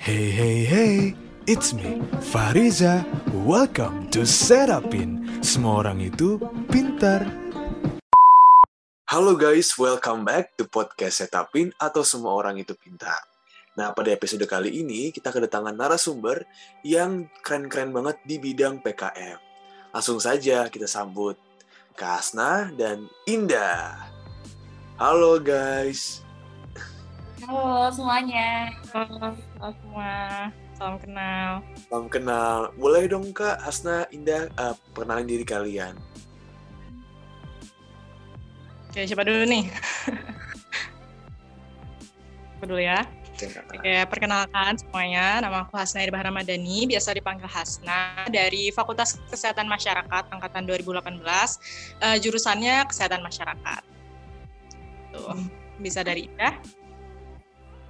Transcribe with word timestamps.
Hey 0.00 0.32
hey 0.32 0.64
hey, 0.64 1.12
it's 1.44 1.76
me, 1.76 2.00
Fariza. 2.32 3.04
Welcome 3.44 4.08
to 4.16 4.24
Serapin. 4.24 5.28
Semua 5.44 5.84
orang 5.84 6.00
itu 6.00 6.40
pintar. 6.72 7.28
Halo 9.12 9.36
guys, 9.36 9.76
welcome 9.76 10.24
back 10.24 10.56
to 10.56 10.64
podcast 10.64 11.20
Setapin 11.20 11.76
atau 11.76 12.00
Semua 12.00 12.32
Orang 12.32 12.56
Itu 12.56 12.80
Pintar. 12.80 13.20
Nah, 13.76 13.92
pada 13.92 14.08
episode 14.08 14.40
kali 14.48 14.80
ini 14.80 15.12
kita 15.12 15.36
kedatangan 15.36 15.76
narasumber 15.76 16.48
yang 16.80 17.28
keren-keren 17.44 17.92
banget 17.92 18.16
di 18.24 18.40
bidang 18.40 18.80
PKM. 18.80 19.36
Langsung 19.92 20.16
saja 20.16 20.72
kita 20.72 20.88
sambut 20.88 21.36
Kak 21.92 22.24
Asna 22.24 22.72
dan 22.72 23.04
Indah. 23.28 24.00
Halo 24.96 25.36
guys. 25.36 26.24
Halo 27.40 27.88
semuanya. 27.88 28.68
Halo, 28.92 29.16
halo 29.16 29.72
semua. 29.80 30.12
Salam 30.76 30.96
kenal. 31.00 31.64
Salam 31.88 32.06
kenal. 32.12 32.58
Boleh 32.76 33.08
dong 33.08 33.32
Kak 33.32 33.64
Hasna, 33.64 34.04
Indah, 34.12 34.52
uh, 34.60 34.76
perkenalin 34.92 35.24
diri 35.24 35.44
kalian. 35.48 35.96
Oke, 38.92 39.08
siapa 39.08 39.24
dulu 39.24 39.48
nih? 39.48 39.72
Siapa 42.60 42.64
dulu 42.68 42.82
ya? 42.84 43.08
Oke, 43.72 43.94
perkenalkan 44.12 44.76
semuanya. 44.76 45.40
Nama 45.40 45.64
aku 45.64 45.80
Hasna 45.80 46.04
Irbah 46.04 46.20
Ramadhani, 46.20 46.84
biasa 46.92 47.16
dipanggil 47.16 47.48
Hasna, 47.48 48.28
dari 48.28 48.68
Fakultas 48.68 49.16
Kesehatan 49.32 49.64
Masyarakat 49.64 50.28
Angkatan 50.28 50.68
2018, 50.68 51.24
uh, 52.04 52.16
jurusannya 52.20 52.84
Kesehatan 52.84 53.24
Masyarakat. 53.24 53.82
Tuh, 55.16 55.40
bisa 55.80 56.04
dari 56.04 56.28
Indah. 56.28 56.79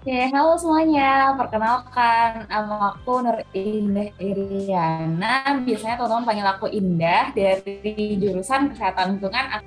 Oke, 0.01 0.17
halo 0.33 0.57
semuanya. 0.57 1.37
Perkenalkan, 1.37 2.49
nama 2.49 2.97
aku 2.97 3.21
Nur 3.21 3.45
Indah 3.53 4.09
Iriana. 4.17 5.61
Biasanya 5.61 6.01
teman-teman 6.01 6.25
panggil 6.25 6.49
aku 6.49 6.67
Indah 6.73 7.29
dari 7.37 8.17
jurusan 8.17 8.73
Kesehatan 8.73 9.21
Lingkungan. 9.21 9.61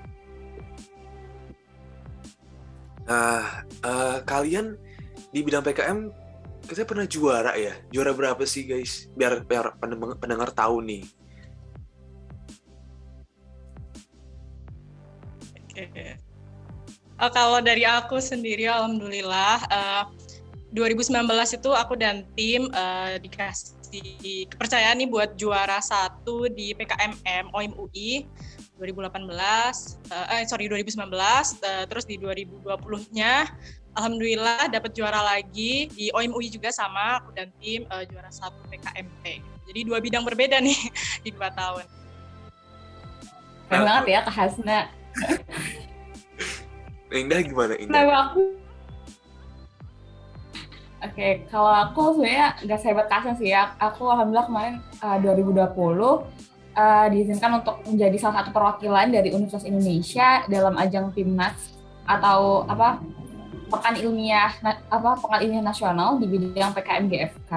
Nah, 3.06 3.62
uh, 3.86 4.26
kalian 4.26 4.74
di 5.30 5.46
bidang 5.46 5.62
PKM 5.62 6.10
kita 6.66 6.82
pernah 6.90 7.06
juara 7.06 7.54
ya? 7.54 7.78
Juara 7.94 8.10
berapa 8.18 8.42
sih 8.50 8.66
guys? 8.66 9.14
Biar, 9.14 9.46
biar 9.46 9.78
pendengar, 9.78 10.18
pendengar 10.18 10.50
tahu 10.50 10.82
nih. 10.82 11.06
Oke. 15.78 16.18
Uh, 17.22 17.30
kalau 17.30 17.62
dari 17.62 17.86
aku 17.86 18.18
sendiri, 18.18 18.66
alhamdulillah, 18.66 19.62
uh, 19.70 20.04
2019 20.74 21.30
itu 21.30 21.70
aku 21.70 21.94
dan 21.94 22.26
tim 22.34 22.66
uh, 22.74 23.22
dikasih 23.22 24.50
kepercayaan 24.50 24.98
nih 24.98 25.06
buat 25.06 25.38
juara 25.38 25.78
satu 25.78 26.50
di 26.50 26.74
PKMM 26.74 27.54
OIM 27.54 27.78
UI 27.78 28.26
2018, 28.82 29.14
uh, 30.10 30.34
eh 30.34 30.44
sorry 30.50 30.66
2019, 30.66 30.98
uh, 30.98 31.86
terus 31.86 32.10
di 32.10 32.18
2020-nya 32.18 33.46
alhamdulillah 33.94 34.66
dapat 34.74 34.98
juara 34.98 35.22
lagi 35.22 35.94
di 35.94 36.10
OIM 36.10 36.34
UI 36.34 36.50
juga 36.50 36.74
sama 36.74 37.22
aku 37.22 37.38
dan 37.38 37.54
tim 37.62 37.86
uh, 37.94 38.02
juara 38.10 38.34
satu 38.34 38.58
PKMP. 38.74 39.46
Jadi 39.70 39.80
dua 39.86 40.02
bidang 40.02 40.26
berbeda 40.26 40.58
nih 40.58 40.90
di 41.24 41.30
dua 41.30 41.54
tahun. 41.54 41.86
Keren 43.70 43.86
banget 43.86 44.06
ya 44.10 44.20
Kak 44.26 44.34
Hasna. 44.34 44.90
Indah 47.14 47.46
gimana 47.46 47.78
Indah? 47.78 47.94
Nama 47.94 48.14
aku 48.34 48.63
Oke, 51.04 51.44
kalau 51.52 51.68
aku 51.68 52.16
sebenarnya 52.16 52.56
nggak 52.64 52.80
sehebat 52.80 53.08
Kasnya 53.12 53.36
sih 53.36 53.52
ya. 53.52 53.76
Aku 53.76 54.08
alhamdulillah 54.08 54.48
kemarin 54.48 54.76
uh, 55.04 55.20
2020 55.20 55.60
uh, 55.60 57.08
diizinkan 57.12 57.60
untuk 57.60 57.84
menjadi 57.84 58.18
salah 58.24 58.40
satu 58.40 58.56
perwakilan 58.56 59.12
dari 59.12 59.36
Universitas 59.36 59.68
Indonesia 59.68 60.48
dalam 60.48 60.80
ajang 60.80 61.12
timnas 61.12 61.76
atau 62.08 62.64
apa 62.72 63.04
pekan 63.68 64.00
ilmiah 64.00 64.56
apa 64.88 65.10
pekan 65.20 65.44
ilmiah 65.44 65.66
nasional 65.66 66.16
di 66.24 66.26
bidang 66.32 66.72
PKM 66.72 67.06
GFK. 67.12 67.54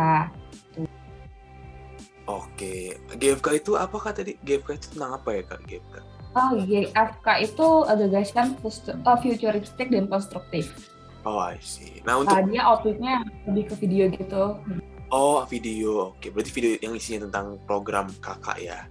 Oke, 2.27 2.99
GFK 3.15 3.63
itu 3.63 3.79
apa 3.79 3.95
kak 4.03 4.19
tadi? 4.19 4.35
GFK 4.43 4.69
itu 4.75 4.87
tentang 4.99 5.23
apa 5.23 5.29
ya 5.31 5.43
kak 5.47 5.63
GFK? 5.71 5.95
Oh, 6.35 6.51
GFK 6.59 7.27
itu 7.47 7.69
gagasan 7.87 8.59
futuristik 8.59 9.87
dan 9.95 10.11
konstruktif. 10.11 10.96
Oh, 11.27 11.43
I 11.43 11.59
see. 11.59 11.99
Nah, 12.07 12.23
untuk... 12.23 12.39
Uh, 12.39 12.47
dia 12.47 12.63
outputnya 12.63 13.27
lebih 13.51 13.67
ke 13.67 13.75
video 13.83 14.07
gitu. 14.15 14.63
Oh, 15.11 15.43
video. 15.51 16.15
Oke, 16.15 16.31
berarti 16.31 16.55
video 16.55 16.79
yang 16.79 16.95
isinya 16.95 17.27
tentang 17.27 17.59
program 17.67 18.07
kakak 18.23 18.63
ya. 18.63 18.87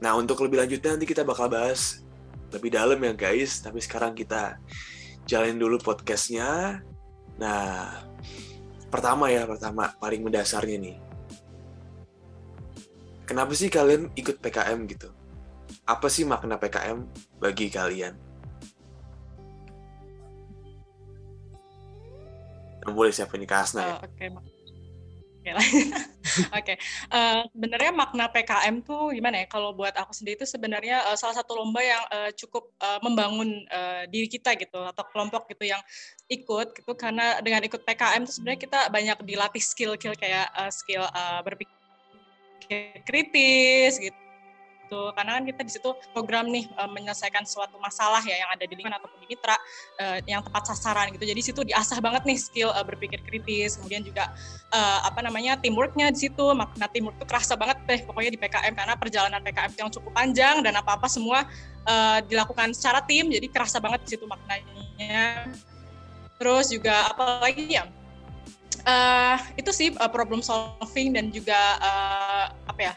Nah, 0.00 0.16
untuk 0.16 0.40
lebih 0.40 0.64
lanjutnya 0.64 0.96
nanti 0.96 1.04
kita 1.04 1.20
bakal 1.20 1.52
bahas 1.52 2.00
lebih 2.48 2.72
dalam 2.72 2.96
ya 2.96 3.12
guys. 3.12 3.60
Tapi 3.60 3.76
sekarang 3.84 4.16
kita 4.16 4.56
jalanin 5.28 5.60
dulu 5.60 5.76
podcastnya. 5.76 6.80
Nah, 7.36 7.92
pertama 8.88 9.28
ya, 9.28 9.44
pertama 9.44 9.92
paling 10.00 10.24
mendasarnya 10.24 10.80
nih. 10.80 10.96
Kenapa 13.28 13.52
sih 13.52 13.68
kalian 13.68 14.08
ikut 14.16 14.40
PKM 14.40 14.80
gitu? 14.88 15.12
Apa 15.84 16.08
sih 16.08 16.24
makna 16.24 16.56
PKM 16.56 17.04
bagi 17.36 17.68
kalian? 17.68 18.33
Boleh 22.92 23.12
siapa 23.14 23.38
nih 23.38 23.48
Kasna 23.48 23.80
ya? 23.80 23.96
Oh, 23.96 24.04
Oke. 24.04 24.26
Oke, 25.44 25.60
okay. 26.56 26.76
uh, 27.12 27.44
sebenarnya 27.52 27.92
makna 27.92 28.32
PKM 28.32 28.80
tuh 28.80 29.12
gimana 29.12 29.44
ya? 29.44 29.46
Kalau 29.52 29.76
buat 29.76 29.92
aku 29.92 30.16
sendiri 30.16 30.40
itu 30.40 30.48
sebenarnya 30.48 31.04
uh, 31.04 31.16
salah 31.20 31.36
satu 31.36 31.52
lomba 31.52 31.84
yang 31.84 32.00
uh, 32.08 32.32
cukup 32.32 32.72
uh, 32.80 32.96
membangun 33.04 33.60
uh, 33.68 34.08
diri 34.08 34.24
kita 34.24 34.56
gitu 34.56 34.80
atau 34.80 35.04
kelompok 35.12 35.44
gitu 35.52 35.68
yang 35.68 35.84
ikut 36.32 36.72
gitu 36.72 36.92
karena 36.96 37.44
dengan 37.44 37.60
ikut 37.60 37.84
PKM 37.84 38.24
tuh 38.24 38.40
sebenarnya 38.40 38.60
kita 38.64 38.80
banyak 38.88 39.18
dilatih 39.28 39.60
skill-skill 39.60 40.16
kayak 40.16 40.48
uh, 40.56 40.72
skill 40.72 41.04
uh, 41.12 41.44
berpikir 41.44 41.76
kritis 43.04 44.00
gitu 44.00 44.23
gitu. 44.84 45.10
Karena 45.16 45.40
kan 45.40 45.44
kita 45.48 45.60
di 45.64 45.72
situ 45.72 45.90
program 46.12 46.52
nih 46.52 46.68
uh, 46.76 46.86
menyelesaikan 46.92 47.48
suatu 47.48 47.80
masalah 47.80 48.20
ya 48.20 48.36
yang 48.44 48.50
ada 48.52 48.68
di 48.68 48.76
lingkungan 48.76 49.00
ataupun 49.00 49.18
di 49.24 49.28
mitra 49.32 49.56
uh, 49.98 50.18
yang 50.28 50.44
tepat 50.44 50.62
sasaran 50.68 51.08
gitu. 51.16 51.24
Jadi 51.24 51.40
situ 51.40 51.60
diasah 51.64 51.98
banget 52.04 52.22
nih 52.28 52.38
skill 52.38 52.70
uh, 52.70 52.84
berpikir 52.84 53.24
kritis 53.24 53.80
kemudian 53.80 54.04
juga 54.04 54.28
uh, 54.70 55.08
apa 55.08 55.24
namanya 55.24 55.56
teamworknya 55.56 56.12
di 56.12 56.28
situ. 56.28 56.44
Makna 56.52 56.86
teamwork 56.92 57.16
itu 57.16 57.26
kerasa 57.26 57.56
banget 57.56 57.80
deh 57.88 58.00
pokoknya 58.04 58.30
di 58.36 58.38
PKM 58.38 58.72
karena 58.76 58.94
perjalanan 58.94 59.40
PKM 59.40 59.72
yang 59.80 59.90
cukup 59.90 60.12
panjang 60.12 60.60
dan 60.60 60.76
apa 60.76 61.00
apa 61.00 61.08
semua 61.08 61.48
uh, 61.88 62.18
dilakukan 62.28 62.76
secara 62.76 63.00
tim 63.08 63.32
jadi 63.32 63.48
kerasa 63.48 63.80
banget 63.80 64.04
di 64.04 64.08
situ 64.14 64.28
maknanya. 64.28 65.48
Terus 66.36 66.68
juga 66.68 67.08
apalagi 67.08 67.80
ya? 67.80 67.88
Uh, 68.84 69.40
itu 69.56 69.72
sih 69.72 69.88
uh, 69.96 70.12
problem 70.12 70.44
solving 70.44 71.16
dan 71.16 71.32
juga 71.32 71.56
uh, 71.80 72.52
apa 72.68 72.92
ya 72.92 72.94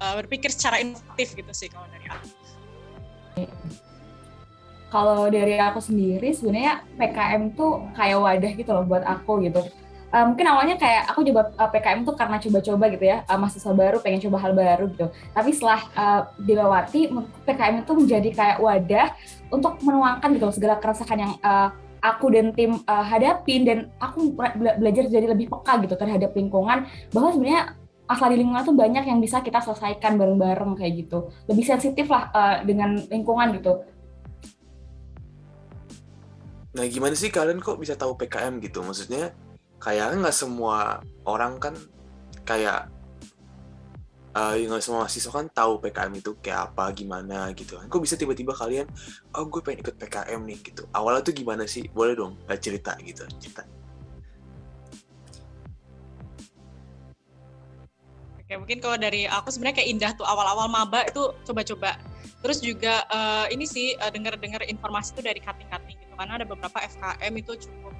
uh, 0.00 0.14
berpikir 0.24 0.50
secara 0.50 0.80
inovatif 0.80 1.36
gitu 1.36 1.52
sih 1.52 1.68
kalau 1.68 1.86
dari 1.92 2.06
aku. 2.08 2.26
Kalau 4.90 5.30
dari 5.30 5.54
aku 5.54 5.78
sendiri 5.78 6.34
sebenarnya 6.34 6.82
PKM 6.98 7.54
tuh 7.54 7.86
kayak 7.94 8.18
wadah 8.18 8.52
gitu 8.58 8.70
loh 8.74 8.84
buat 8.88 9.06
aku 9.06 9.46
gitu. 9.46 9.62
Uh, 10.10 10.26
mungkin 10.26 10.42
awalnya 10.50 10.74
kayak 10.74 11.06
aku 11.06 11.22
coba 11.22 11.54
uh, 11.54 11.70
PKM 11.70 12.02
tuh 12.02 12.18
karena 12.18 12.42
coba-coba 12.42 12.90
gitu 12.90 13.04
ya, 13.06 13.22
uh, 13.30 13.38
mahasiswa 13.38 13.70
baru 13.70 14.02
pengen 14.02 14.18
coba 14.26 14.42
hal 14.42 14.52
baru 14.58 14.90
gitu. 14.90 15.06
Tapi 15.30 15.50
setelah 15.54 15.80
uh, 15.94 16.22
dilewati, 16.34 17.14
PKM 17.46 17.86
itu 17.86 17.92
menjadi 17.94 18.30
kayak 18.34 18.58
wadah 18.58 19.14
untuk 19.54 19.78
menuangkan 19.78 20.34
gitu 20.34 20.50
segala 20.50 20.82
keresahan 20.82 21.18
yang 21.22 21.32
uh, 21.46 21.70
aku 22.02 22.32
dan 22.34 22.50
tim 22.56 22.82
uh, 22.90 23.04
hadapin 23.06 23.62
dan 23.62 23.78
aku 24.02 24.34
belajar 24.58 25.06
jadi 25.06 25.30
lebih 25.30 25.46
peka 25.46 25.78
gitu 25.84 25.94
terhadap 25.94 26.34
lingkungan 26.34 26.90
bahwa 27.14 27.28
sebenarnya 27.30 27.78
masalah 28.10 28.34
di 28.34 28.42
lingkungan 28.42 28.66
tuh 28.66 28.74
banyak 28.74 29.06
yang 29.06 29.22
bisa 29.22 29.38
kita 29.38 29.62
selesaikan 29.62 30.18
bareng-bareng 30.18 30.74
kayak 30.74 31.06
gitu. 31.06 31.30
Lebih 31.46 31.62
sensitif 31.62 32.10
lah 32.10 32.26
uh, 32.34 32.56
dengan 32.66 32.98
lingkungan 33.06 33.54
gitu. 33.54 33.86
Nah, 36.74 36.84
gimana 36.90 37.14
sih 37.14 37.30
kalian 37.30 37.62
kok 37.62 37.78
bisa 37.78 37.94
tahu 37.94 38.18
PKM 38.18 38.58
gitu? 38.66 38.82
Maksudnya 38.82 39.30
kayak 39.78 40.18
nggak 40.18 40.34
semua 40.34 40.98
orang 41.22 41.62
kan 41.62 41.78
kayak 42.42 42.90
uh, 44.34 44.58
nggak 44.58 44.82
semua 44.82 45.06
mahasiswa 45.06 45.30
kan 45.30 45.46
tahu 45.46 45.78
PKM 45.78 46.12
itu 46.18 46.34
kayak 46.42 46.74
apa, 46.74 46.90
gimana 46.90 47.54
gitu 47.54 47.78
kan. 47.78 47.86
Kok 47.86 48.02
bisa 48.02 48.18
tiba-tiba 48.18 48.58
kalian, 48.58 48.90
oh 49.38 49.46
gue 49.46 49.62
pengen 49.62 49.86
ikut 49.86 49.94
PKM 49.94 50.40
nih 50.50 50.58
gitu. 50.66 50.82
Awalnya 50.90 51.22
tuh 51.30 51.34
gimana 51.38 51.62
sih? 51.70 51.86
Boleh 51.94 52.18
dong 52.18 52.34
cerita 52.58 52.98
gitu, 53.06 53.22
cerita. 53.38 53.62
Oke, 58.50 58.58
mungkin 58.58 58.82
kalau 58.82 58.98
dari 58.98 59.30
aku 59.30 59.54
sebenarnya 59.54 59.78
kayak 59.78 59.90
indah 59.94 60.10
tuh 60.18 60.26
awal-awal 60.26 60.66
maba 60.66 61.06
itu 61.06 61.30
coba-coba. 61.46 61.94
Terus 62.42 62.58
juga 62.58 63.06
uh, 63.06 63.46
ini 63.46 63.62
sih 63.62 63.94
uh, 64.02 64.10
dengar-dengar 64.10 64.66
informasi 64.66 65.14
itu 65.14 65.22
dari 65.22 65.38
cutting-cutting 65.38 65.94
gitu. 65.94 66.14
Karena 66.18 66.34
ada 66.34 66.42
beberapa 66.42 66.82
FKM 66.82 67.30
itu 67.38 67.62
cukup 67.62 67.94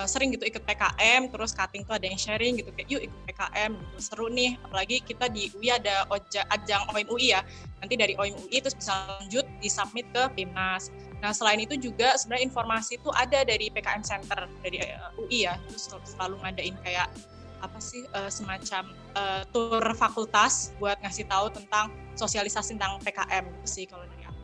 uh, 0.00 0.08
sering 0.08 0.32
gitu 0.32 0.48
ikut 0.48 0.64
PKM 0.64 1.28
terus 1.28 1.52
cutting 1.52 1.84
tuh 1.84 2.00
ada 2.00 2.08
yang 2.08 2.16
sharing 2.16 2.56
gitu 2.56 2.72
kayak 2.72 2.88
yuk 2.88 3.12
ikut 3.12 3.20
PKM 3.28 3.76
gitu. 3.76 3.96
Seru 4.00 4.32
nih. 4.32 4.56
Apalagi 4.64 5.04
kita 5.04 5.28
di 5.28 5.52
UI 5.52 5.68
ada 5.68 6.08
oja, 6.08 6.48
ajang 6.48 6.88
OIM 6.96 7.08
UI 7.12 7.36
ya. 7.36 7.44
Nanti 7.84 8.00
dari 8.00 8.16
OIM 8.16 8.40
UI 8.40 8.56
terus 8.64 8.80
bisa 8.80 9.04
lanjut 9.20 9.44
di 9.60 9.68
submit 9.68 10.08
ke 10.16 10.32
PIMNAS 10.32 10.88
nah 11.20 11.36
selain 11.36 11.60
itu 11.60 11.76
juga 11.76 12.16
sebenarnya 12.16 12.48
informasi 12.48 12.96
itu 12.96 13.12
ada 13.12 13.44
dari 13.44 13.68
PKM 13.68 14.00
Center 14.00 14.48
dari 14.64 14.80
uh, 14.80 15.12
eh, 15.12 15.20
UI 15.20 15.44
ya. 15.44 15.60
Terus 15.68 15.92
selalu 16.16 16.40
ngadain 16.40 16.72
kayak 16.80 17.12
apa 17.60 17.78
sih 17.78 18.02
uh, 18.16 18.32
semacam 18.32 18.90
uh, 19.14 19.42
tour 19.52 19.84
fakultas 19.96 20.72
buat 20.80 20.96
ngasih 21.04 21.28
tahu 21.28 21.52
tentang 21.52 21.92
sosialisasi 22.16 22.76
tentang 22.76 22.98
PKM 23.04 23.44
gitu 23.60 23.68
sih 23.68 23.84
kalau 23.86 24.04
dari 24.08 24.24
aku. 24.24 24.42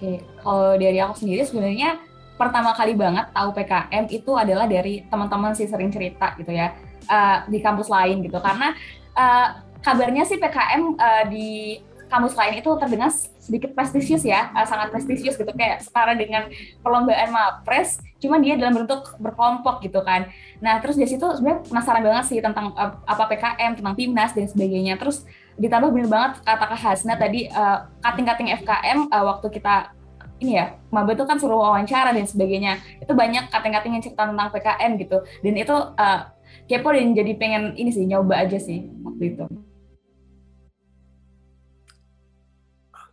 Oke, 0.00 0.12
kalau 0.40 0.70
dari 0.80 0.98
aku 1.02 1.14
sendiri 1.20 1.42
sebenarnya 1.44 2.00
pertama 2.40 2.72
kali 2.72 2.96
banget 2.96 3.28
tahu 3.36 3.52
PKM 3.52 4.04
itu 4.08 4.32
adalah 4.32 4.64
dari 4.64 5.04
teman-teman 5.12 5.52
sih 5.52 5.68
sering 5.68 5.92
cerita 5.92 6.32
gitu 6.40 6.48
ya 6.56 6.72
uh, 7.04 7.44
di 7.44 7.60
kampus 7.60 7.92
lain 7.92 8.24
gitu 8.24 8.40
karena 8.40 8.72
uh, 9.12 9.60
kabarnya 9.84 10.24
sih 10.24 10.40
PKM 10.40 10.96
uh, 10.96 11.24
di 11.28 11.80
kampus 12.10 12.34
lain 12.34 12.58
itu 12.58 12.70
terdengar 12.76 13.14
sedikit 13.38 13.70
prestisius 13.72 14.26
ya, 14.26 14.50
uh, 14.50 14.66
sangat 14.66 14.90
prestisius 14.90 15.38
gitu 15.38 15.48
kayak 15.54 15.80
setara 15.80 16.18
dengan 16.18 16.50
perlombaan 16.82 17.30
mapres, 17.30 18.02
cuma 18.18 18.42
dia 18.42 18.58
dalam 18.58 18.82
bentuk 18.82 19.14
berkelompok 19.22 19.80
gitu 19.86 20.02
kan. 20.02 20.26
Nah 20.58 20.82
terus 20.82 20.98
di 20.98 21.06
situ 21.06 21.22
sebenarnya 21.22 21.64
penasaran 21.70 22.02
banget 22.02 22.24
sih 22.26 22.38
tentang 22.42 22.74
uh, 22.74 22.98
apa 23.06 23.24
PKM, 23.30 23.78
tentang 23.78 23.94
timnas 23.94 24.34
dan 24.34 24.46
sebagainya. 24.50 24.98
Terus 24.98 25.22
ditambah 25.56 25.94
bener 25.94 26.10
banget 26.10 26.42
kata 26.42 26.64
Kak 26.66 26.80
Hasna 26.82 27.14
tadi 27.14 27.46
uh, 27.48 27.86
cutting-cutting 28.02 28.50
FKM 28.60 29.08
uh, 29.08 29.24
waktu 29.30 29.46
kita 29.54 29.94
ini 30.40 30.56
ya, 30.56 30.72
maba 30.88 31.12
itu 31.12 31.24
kan 31.28 31.36
suruh 31.36 31.60
wawancara 31.60 32.16
dan 32.16 32.24
sebagainya. 32.24 32.80
Itu 32.96 33.12
banyak 33.12 33.52
kating-kating 33.52 33.92
yang 33.92 34.02
cerita 34.02 34.24
tentang 34.24 34.48
PKM 34.48 34.90
gitu. 34.96 35.20
Dan 35.44 35.54
itu 35.60 35.76
uh, 35.76 36.20
kepo 36.64 36.96
dan 36.96 37.12
jadi 37.12 37.32
pengen 37.36 37.76
ini 37.76 37.92
sih 37.92 38.08
nyoba 38.08 38.40
aja 38.40 38.56
sih 38.56 38.88
waktu 39.04 39.36
itu. 39.36 39.44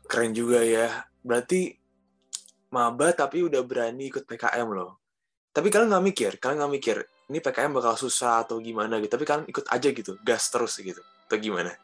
Keren 0.07 0.31
juga 0.31 0.63
ya. 0.63 1.05
Berarti 1.21 1.75
maba 2.71 3.11
tapi 3.11 3.43
udah 3.43 3.61
berani 3.63 4.07
ikut 4.07 4.23
PKM 4.23 4.67
loh. 4.71 4.99
Tapi 5.51 5.67
kalian 5.73 5.89
nggak 5.89 6.05
mikir, 6.05 6.31
kalian 6.37 6.57
nggak 6.63 6.73
mikir 6.73 6.97
ini 7.27 7.43
PKM 7.43 7.75
bakal 7.75 7.99
susah 7.99 8.47
atau 8.47 8.61
gimana 8.63 9.03
gitu. 9.03 9.11
Tapi 9.19 9.25
kalian 9.27 9.45
ikut 9.51 9.65
aja 9.67 9.89
gitu, 9.91 10.15
gas 10.23 10.47
terus 10.47 10.79
gitu. 10.79 11.01
Atau 11.27 11.37
gimana? 11.41 11.75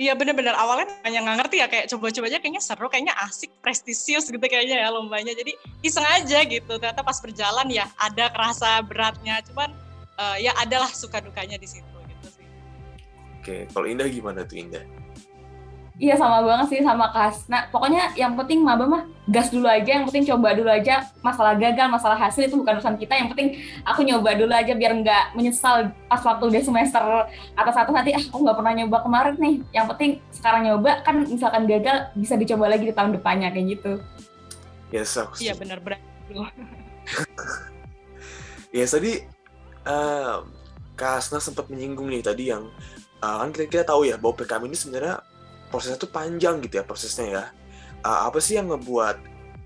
Iya 0.00 0.16
bener-bener 0.16 0.56
awalnya 0.56 0.88
hanya 1.04 1.20
nggak 1.28 1.36
ngerti 1.44 1.56
ya 1.60 1.66
kayak 1.68 1.86
coba-coba 1.92 2.26
aja 2.32 2.38
kayaknya 2.40 2.62
seru, 2.64 2.88
kayaknya 2.88 3.12
asik, 3.20 3.52
prestisius 3.60 4.32
gitu 4.32 4.40
kayaknya 4.40 4.80
ya 4.80 4.88
lombanya. 4.88 5.36
Jadi 5.36 5.52
iseng 5.84 6.04
aja 6.08 6.40
gitu. 6.44 6.72
Ternyata 6.80 7.04
pas 7.04 7.20
berjalan 7.20 7.68
ya 7.68 7.84
ada 8.00 8.32
kerasa 8.32 8.80
beratnya, 8.80 9.44
cuman 9.44 9.76
uh, 10.16 10.36
ya 10.40 10.56
adalah 10.56 10.88
suka 10.88 11.20
dukanya 11.20 11.60
di 11.60 11.68
situ 11.68 11.96
gitu 12.08 12.26
sih. 12.32 12.46
Oke, 13.40 13.56
kalau 13.72 13.86
Indah 13.88 14.08
gimana 14.08 14.44
tuh 14.44 14.56
Indah? 14.60 14.84
Iya 16.00 16.16
sama 16.16 16.40
banget 16.40 16.66
sih 16.72 16.80
sama 16.80 17.12
Kas. 17.12 17.44
Nah 17.44 17.68
pokoknya 17.68 18.16
yang 18.16 18.32
penting 18.32 18.64
maba 18.64 18.88
mah 18.88 19.04
gas 19.28 19.52
dulu 19.52 19.68
aja, 19.68 20.00
yang 20.00 20.08
penting 20.08 20.24
coba 20.32 20.56
dulu 20.56 20.72
aja. 20.72 21.04
Masalah 21.20 21.52
gagal, 21.60 21.92
masalah 21.92 22.16
hasil 22.16 22.48
itu 22.48 22.56
bukan 22.56 22.80
urusan 22.80 22.96
kita. 22.96 23.20
Yang 23.20 23.36
penting 23.36 23.48
aku 23.84 24.00
nyoba 24.08 24.32
dulu 24.32 24.48
aja 24.48 24.72
biar 24.72 24.96
nggak 24.96 25.36
menyesal 25.36 25.92
pas 26.08 26.24
waktu 26.24 26.48
udah 26.48 26.62
semester 26.64 27.04
atas 27.52 27.74
satu 27.76 27.92
nanti 27.92 28.16
ah 28.16 28.22
aku 28.32 28.40
nggak 28.40 28.56
pernah 28.56 28.72
nyoba 28.80 28.96
kemarin 29.04 29.34
nih. 29.36 29.54
Yang 29.76 29.86
penting 29.92 30.10
sekarang 30.32 30.62
nyoba 30.72 30.90
kan 31.04 31.20
misalkan 31.20 31.68
gagal 31.68 31.96
bisa 32.16 32.34
dicoba 32.40 32.72
lagi 32.72 32.88
di 32.88 32.96
tahun 32.96 33.20
depannya 33.20 33.52
kayak 33.52 33.66
gitu. 33.76 33.92
Yes, 34.88 35.20
aku 35.20 35.36
Iya 35.36 35.52
benar-benar. 35.52 36.00
ya 36.32 36.48
yes, 38.80 38.96
tadi 38.96 39.20
uh, 39.84 40.48
Kak 40.96 41.20
Asna 41.20 41.44
sempat 41.44 41.68
menyinggung 41.68 42.08
nih 42.08 42.24
tadi 42.24 42.48
yang 42.48 42.72
uh, 43.20 43.36
kan 43.44 43.52
kita, 43.52 43.68
kita 43.68 43.84
tahu 43.84 44.08
ya 44.08 44.16
bahwa 44.16 44.32
PKM 44.40 44.64
ini 44.64 44.76
sebenarnya 44.80 45.20
prosesnya 45.70 45.96
tuh 45.96 46.10
panjang 46.10 46.58
gitu 46.60 46.82
ya 46.82 46.84
prosesnya 46.84 47.26
ya. 47.30 47.44
Uh, 48.02 48.26
apa 48.26 48.42
sih 48.42 48.58
yang 48.58 48.68
ngebuat 48.74 49.16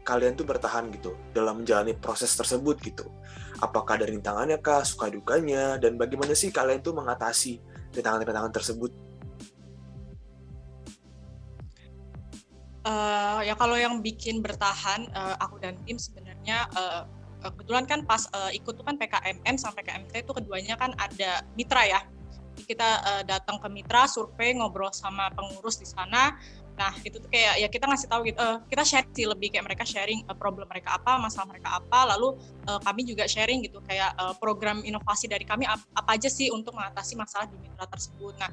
kalian 0.04 0.36
tuh 0.36 0.44
bertahan 0.44 0.92
gitu 0.92 1.16
dalam 1.32 1.64
menjalani 1.64 1.96
proses 1.96 2.30
tersebut 2.36 2.76
gitu? 2.84 3.08
Apakah 3.64 3.96
ada 3.96 4.06
rintangannya 4.06 4.60
kah, 4.60 4.84
suka 4.84 5.08
dukanya, 5.08 5.80
dan 5.80 5.96
bagaimana 5.96 6.36
sih 6.36 6.52
kalian 6.52 6.84
tuh 6.84 6.92
mengatasi 6.92 7.58
rintangan-rintangan 7.96 8.52
tersebut? 8.52 8.92
Uh, 12.84 13.40
ya 13.40 13.56
kalau 13.56 13.80
yang 13.80 14.04
bikin 14.04 14.44
bertahan 14.44 15.08
uh, 15.16 15.40
aku 15.40 15.56
dan 15.56 15.72
tim 15.88 15.96
sebenarnya 15.96 16.68
uh, 16.76 17.08
kebetulan 17.40 17.88
kan 17.88 18.04
pas 18.04 18.28
uh, 18.36 18.52
ikut 18.52 18.76
tuh 18.76 18.84
kan 18.84 19.00
PKMM 19.00 19.56
sampai 19.56 19.80
PKMT 19.88 20.28
itu 20.28 20.32
keduanya 20.36 20.76
kan 20.76 20.92
ada 21.00 21.40
mitra 21.56 21.80
ya 21.88 22.04
kita 22.62 22.90
uh, 23.02 23.22
datang 23.26 23.58
ke 23.58 23.66
mitra 23.66 24.06
survei 24.06 24.54
ngobrol 24.54 24.94
sama 24.94 25.28
pengurus 25.34 25.82
di 25.82 25.88
sana 25.88 26.38
nah 26.74 26.90
itu 27.06 27.22
tuh 27.22 27.30
kayak 27.30 27.62
ya 27.62 27.68
kita 27.70 27.86
ngasih 27.86 28.08
tahu 28.10 28.20
gitu 28.26 28.38
uh, 28.42 28.58
kita 28.66 28.82
share 28.82 29.06
sih 29.14 29.26
lebih 29.30 29.54
kayak 29.54 29.62
mereka 29.62 29.86
sharing 29.86 30.26
uh, 30.26 30.34
problem 30.34 30.66
mereka 30.66 30.98
apa 30.98 31.22
masalah 31.22 31.46
mereka 31.46 31.78
apa 31.78 32.14
lalu 32.14 32.34
uh, 32.66 32.82
kami 32.82 33.06
juga 33.06 33.30
sharing 33.30 33.62
gitu 33.62 33.78
kayak 33.86 34.10
uh, 34.18 34.34
program 34.42 34.82
inovasi 34.82 35.30
dari 35.30 35.46
kami 35.46 35.70
apa, 35.70 35.86
apa 35.94 36.18
aja 36.18 36.26
sih 36.26 36.50
untuk 36.50 36.74
mengatasi 36.74 37.14
masalah 37.14 37.46
di 37.46 37.56
mitra 37.62 37.86
tersebut. 37.86 38.34
Nah 38.38 38.50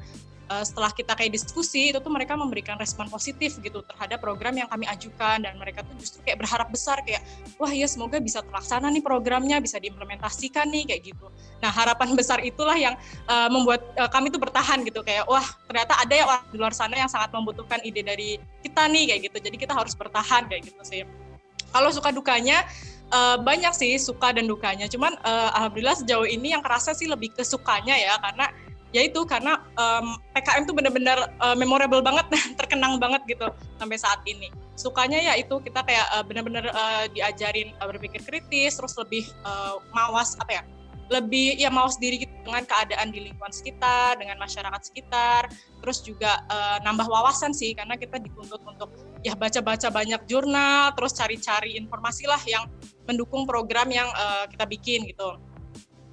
setelah 0.51 0.91
kita 0.91 1.15
kayak 1.15 1.31
diskusi 1.31 1.95
itu 1.95 2.03
tuh 2.03 2.11
mereka 2.11 2.35
memberikan 2.35 2.75
respon 2.75 3.07
positif 3.07 3.55
gitu 3.63 3.79
terhadap 3.87 4.19
program 4.19 4.51
yang 4.51 4.67
kami 4.67 4.83
ajukan 4.83 5.39
dan 5.39 5.55
mereka 5.55 5.79
tuh 5.79 5.95
justru 5.95 6.19
kayak 6.27 6.43
berharap 6.43 6.67
besar 6.67 6.99
kayak 7.07 7.23
wah 7.55 7.71
ya 7.71 7.87
semoga 7.87 8.19
bisa 8.19 8.43
terlaksana 8.43 8.91
nih 8.91 8.99
programnya 8.99 9.63
bisa 9.63 9.79
diimplementasikan 9.79 10.67
nih 10.67 10.91
kayak 10.91 11.15
gitu. 11.15 11.31
Nah 11.63 11.71
harapan 11.71 12.11
besar 12.19 12.43
itulah 12.43 12.75
yang 12.75 12.99
uh, 13.31 13.47
membuat 13.47 13.79
uh, 13.95 14.11
kami 14.11 14.27
tuh 14.27 14.43
bertahan 14.43 14.83
gitu 14.83 14.99
kayak 15.07 15.23
wah 15.23 15.45
ternyata 15.71 15.95
ada 15.95 16.13
ya 16.19 16.27
orang 16.27 16.43
di 16.51 16.57
luar 16.59 16.75
sana 16.75 16.99
yang 16.99 17.07
sangat 17.07 17.31
membutuhkan 17.31 17.79
ide 17.87 18.03
dari 18.11 18.35
kita 18.59 18.91
nih 18.91 19.03
kayak 19.15 19.21
gitu. 19.31 19.37
Jadi 19.39 19.57
kita 19.57 19.73
harus 19.73 19.95
bertahan 19.95 20.51
kayak 20.51 20.67
gitu 20.67 20.81
sih. 20.83 21.01
Kalau 21.71 21.87
suka 21.95 22.11
dukanya 22.11 22.67
uh, 23.15 23.39
banyak 23.39 23.71
sih 23.71 23.95
suka 23.95 24.35
dan 24.35 24.45
dukanya. 24.51 24.91
Cuman 24.91 25.15
uh, 25.23 25.49
alhamdulillah 25.55 25.95
sejauh 26.03 26.27
ini 26.27 26.51
yang 26.51 26.59
kerasa 26.59 26.91
sih 26.91 27.07
lebih 27.07 27.31
ke 27.31 27.43
sukanya 27.47 27.95
ya 27.95 28.19
karena 28.19 28.51
ya 28.91 29.07
itu 29.07 29.23
karena 29.23 29.63
um, 29.79 30.19
PKM 30.35 30.67
tuh 30.67 30.75
bener-bener 30.75 31.15
uh, 31.39 31.55
memorable 31.55 32.03
banget 32.03 32.27
terkenang 32.59 32.99
banget 32.99 33.23
gitu 33.27 33.47
sampai 33.79 33.95
saat 33.95 34.19
ini. 34.27 34.51
Sukanya 34.75 35.19
ya 35.19 35.33
itu 35.39 35.63
kita 35.63 35.79
kayak 35.87 36.07
uh, 36.11 36.23
bener-bener 36.27 36.67
uh, 36.71 37.07
diajarin 37.15 37.71
uh, 37.79 37.87
berpikir 37.87 38.19
kritis 38.23 38.75
terus 38.75 38.95
lebih 38.99 39.23
uh, 39.47 39.79
mawas 39.95 40.35
apa 40.39 40.59
ya 40.59 40.63
lebih 41.11 41.59
ya 41.59 41.67
mau 41.67 41.91
sendiri 41.91 42.23
gitu 42.23 42.31
dengan 42.47 42.63
keadaan 42.63 43.11
di 43.11 43.27
lingkungan 43.27 43.51
sekitar, 43.51 44.15
dengan 44.15 44.39
masyarakat 44.39 44.81
sekitar, 44.87 45.51
terus 45.83 45.99
juga 45.99 46.39
uh, 46.47 46.79
nambah 46.87 47.03
wawasan 47.03 47.51
sih 47.51 47.75
karena 47.75 47.99
kita 47.99 48.15
dituntut 48.15 48.63
untuk 48.63 48.95
ya 49.19 49.35
baca-baca 49.35 49.91
banyak 49.91 50.23
jurnal, 50.25 50.95
terus 50.95 51.11
cari-cari 51.11 51.75
informasi 51.75 52.23
lah 52.31 52.39
yang 52.47 52.63
mendukung 53.05 53.43
program 53.43 53.91
yang 53.91 54.07
uh, 54.15 54.47
kita 54.47 54.63
bikin 54.63 55.03
gitu. 55.11 55.35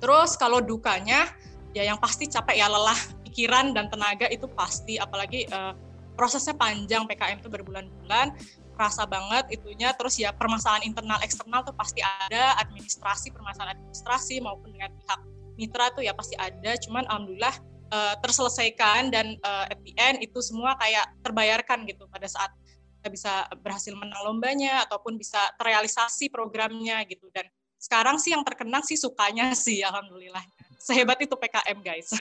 Terus 0.03 0.35
kalau 0.35 0.59
dukanya 0.59 1.31
ya 1.79 1.87
yang 1.87 2.03
pasti 2.03 2.27
capek 2.27 2.59
ya 2.59 2.67
lelah 2.67 2.99
pikiran 3.23 3.71
dan 3.71 3.87
tenaga 3.87 4.27
itu 4.27 4.51
pasti. 4.51 4.99
Apalagi 4.99 5.47
uh, 5.55 5.79
prosesnya 6.19 6.59
panjang 6.59 7.07
PKM 7.07 7.39
itu 7.39 7.47
berbulan-bulan 7.47 8.35
rasa 8.79 9.05
banget 9.05 9.51
itunya. 9.51 9.91
Terus 9.99 10.15
ya 10.17 10.31
permasalahan 10.31 10.87
internal 10.87 11.19
eksternal 11.21 11.67
tuh 11.67 11.75
pasti 11.75 11.99
ada. 12.01 12.55
Administrasi 12.63 13.35
permasalahan 13.35 13.75
administrasi 13.75 14.39
maupun 14.39 14.71
dengan 14.71 14.95
pihak 14.95 15.21
mitra 15.59 15.91
tuh 15.93 16.07
ya 16.07 16.15
pasti 16.15 16.39
ada. 16.39 16.79
Cuman 16.79 17.05
alhamdulillah 17.11 17.55
uh, 17.91 18.15
terselesaikan 18.23 19.11
dan 19.11 19.35
uh, 19.43 19.67
at 19.67 19.83
the 19.83 19.93
end 19.99 20.23
itu 20.23 20.39
semua 20.39 20.79
kayak 20.79 21.11
terbayarkan 21.27 21.85
gitu 21.91 22.07
pada 22.07 22.31
saat 22.31 22.55
kita 22.99 23.11
bisa 23.11 23.33
berhasil 23.63 23.95
menang 23.95 24.23
lombanya 24.23 24.87
ataupun 24.87 25.19
bisa 25.19 25.39
terrealisasi 25.59 26.31
programnya 26.31 27.03
gitu. 27.11 27.27
Dan 27.35 27.51
sekarang 27.79 28.19
sih 28.23 28.31
yang 28.35 28.47
terkenang 28.47 28.87
sih 28.87 28.95
sukanya 28.95 29.55
sih 29.59 29.83
alhamdulillah. 29.83 30.43
Sehebat 30.79 31.19
itu 31.19 31.35
PKM 31.35 31.79
guys. 31.83 32.15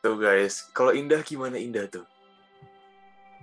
Tuh 0.00 0.16
guys. 0.18 0.66
Kalau 0.72 0.92
Indah 0.96 1.20
gimana 1.24 1.60
Indah 1.60 1.88
tuh 1.88 2.11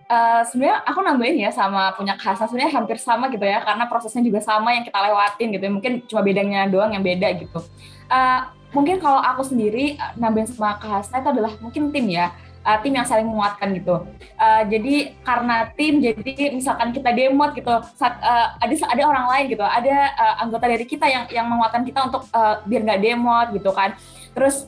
Uh, 0.10 0.42
sebenarnya 0.50 0.82
aku 0.90 1.06
nambahin 1.06 1.38
ya 1.38 1.54
sama 1.54 1.94
punya 1.94 2.18
khasnya 2.18 2.50
sebenarnya 2.50 2.74
hampir 2.82 2.98
sama 2.98 3.30
gitu 3.30 3.46
ya 3.46 3.62
karena 3.62 3.86
prosesnya 3.86 4.26
juga 4.26 4.42
sama 4.42 4.74
yang 4.74 4.82
kita 4.82 4.98
lewatin 4.98 5.48
gitu 5.54 5.64
ya. 5.70 5.72
Mungkin 5.72 5.92
cuma 6.10 6.22
bedanya 6.26 6.66
doang 6.66 6.98
yang 6.98 7.06
beda 7.06 7.30
gitu. 7.38 7.62
Uh, 8.10 8.50
mungkin 8.74 8.98
kalau 8.98 9.22
aku 9.22 9.46
sendiri 9.46 10.02
uh, 10.02 10.18
nambahin 10.18 10.50
sama 10.50 10.82
khasnya 10.82 11.22
itu 11.22 11.30
adalah 11.30 11.54
mungkin 11.62 11.94
tim 11.94 12.10
ya. 12.10 12.34
Uh, 12.66 12.82
tim 12.82 12.92
yang 12.92 13.06
saling 13.06 13.30
menguatkan 13.30 13.70
gitu. 13.72 14.02
Uh, 14.36 14.62
jadi 14.66 15.14
karena 15.22 15.70
tim 15.78 16.02
jadi 16.02 16.58
misalkan 16.58 16.90
kita 16.90 17.14
demot 17.14 17.54
gitu 17.54 17.70
saat, 17.94 18.18
uh, 18.20 18.58
ada 18.58 18.74
ada 18.90 19.04
orang 19.06 19.26
lain 19.30 19.46
gitu 19.54 19.64
ada 19.64 20.10
uh, 20.18 20.36
anggota 20.42 20.66
dari 20.68 20.90
kita 20.90 21.06
yang 21.06 21.30
yang 21.30 21.46
menguatkan 21.48 21.86
kita 21.86 22.10
untuk 22.10 22.26
uh, 22.34 22.66
biar 22.66 22.82
nggak 22.82 23.02
demot 23.06 23.48
gitu 23.54 23.70
kan. 23.78 23.94
Terus 24.34 24.66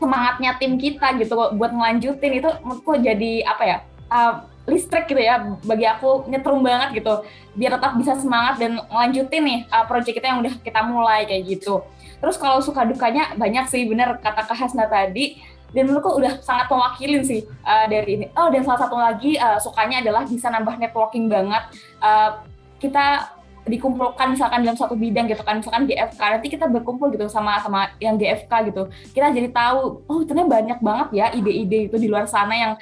semangatnya 0.00 0.56
tim 0.58 0.80
kita 0.80 1.12
gitu 1.20 1.36
buat 1.60 1.70
ngelanjutin 1.70 2.40
itu 2.42 2.50
menurutku 2.64 2.98
jadi 2.98 3.46
apa 3.46 3.62
ya 3.68 3.78
uh, 4.10 4.34
listrik 4.62 5.10
gitu 5.10 5.18
ya 5.18 5.58
bagi 5.66 5.86
aku 5.86 6.30
nyetrum 6.30 6.62
banget 6.62 7.02
gitu 7.02 7.26
biar 7.58 7.74
tetap 7.76 7.98
bisa 7.98 8.14
semangat 8.18 8.62
dan 8.62 8.78
lanjutin 8.86 9.42
nih 9.42 9.60
uh, 9.68 9.84
project 9.90 10.14
kita 10.14 10.30
yang 10.30 10.38
udah 10.38 10.54
kita 10.62 10.80
mulai 10.86 11.26
kayak 11.26 11.42
gitu 11.58 11.82
terus 12.22 12.38
kalau 12.38 12.62
suka 12.62 12.86
dukanya 12.86 13.34
banyak 13.34 13.66
sih 13.66 13.82
bener 13.90 14.22
kata 14.22 14.46
Kak 14.46 14.54
Hasna 14.54 14.86
tadi 14.86 15.42
dan 15.72 15.88
menurutku 15.88 16.20
udah 16.20 16.38
sangat 16.44 16.68
mewakilin 16.68 17.24
sih 17.24 17.48
uh, 17.64 17.88
dari 17.88 18.20
ini. 18.20 18.26
Oh 18.36 18.52
dan 18.52 18.60
salah 18.60 18.80
satu 18.84 18.92
lagi 18.92 19.40
uh, 19.40 19.56
sukanya 19.56 20.04
adalah 20.04 20.28
bisa 20.28 20.52
nambah 20.52 20.76
networking 20.76 21.32
banget. 21.32 21.64
Uh, 21.96 22.44
kita 22.76 23.32
dikumpulkan 23.62 24.34
misalkan 24.34 24.66
dalam 24.66 24.74
satu 24.74 24.98
bidang 24.98 25.30
gitu 25.30 25.38
kan 25.46 25.62
misalkan 25.62 25.86
GFK 25.86 26.18
nanti 26.18 26.48
kita 26.50 26.66
berkumpul 26.66 27.14
gitu 27.14 27.30
sama 27.30 27.62
sama 27.62 27.94
yang 28.02 28.18
GFK 28.18 28.74
gitu 28.74 28.90
kita 29.14 29.30
jadi 29.30 29.54
tahu 29.54 30.02
oh 30.02 30.20
ternyata 30.26 30.50
banyak 30.50 30.78
banget 30.82 31.08
ya 31.14 31.26
ide-ide 31.30 31.86
itu 31.86 31.94
di 31.94 32.10
luar 32.10 32.26
sana 32.26 32.50
yang 32.50 32.72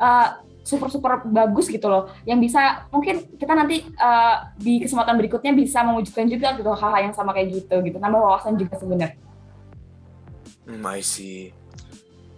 uh, 0.00 0.40
super 0.60 0.92
super 0.92 1.24
bagus 1.24 1.72
gitu 1.72 1.88
loh 1.88 2.12
yang 2.28 2.36
bisa 2.36 2.84
mungkin 2.92 3.24
kita 3.40 3.52
nanti 3.56 3.88
uh, 3.96 4.52
di 4.60 4.84
kesempatan 4.84 5.16
berikutnya 5.16 5.56
bisa 5.56 5.80
mewujudkan 5.82 6.28
juga 6.28 6.54
gitu 6.56 6.70
hal-hal 6.70 7.10
yang 7.10 7.14
sama 7.16 7.32
kayak 7.32 7.64
gitu 7.64 7.80
gitu 7.80 7.96
nambah 7.96 8.20
wawasan 8.20 8.60
juga 8.60 8.76
sebenarnya. 8.76 9.16
Hmm, 10.68 10.86
I 10.86 11.02
see. 11.02 11.50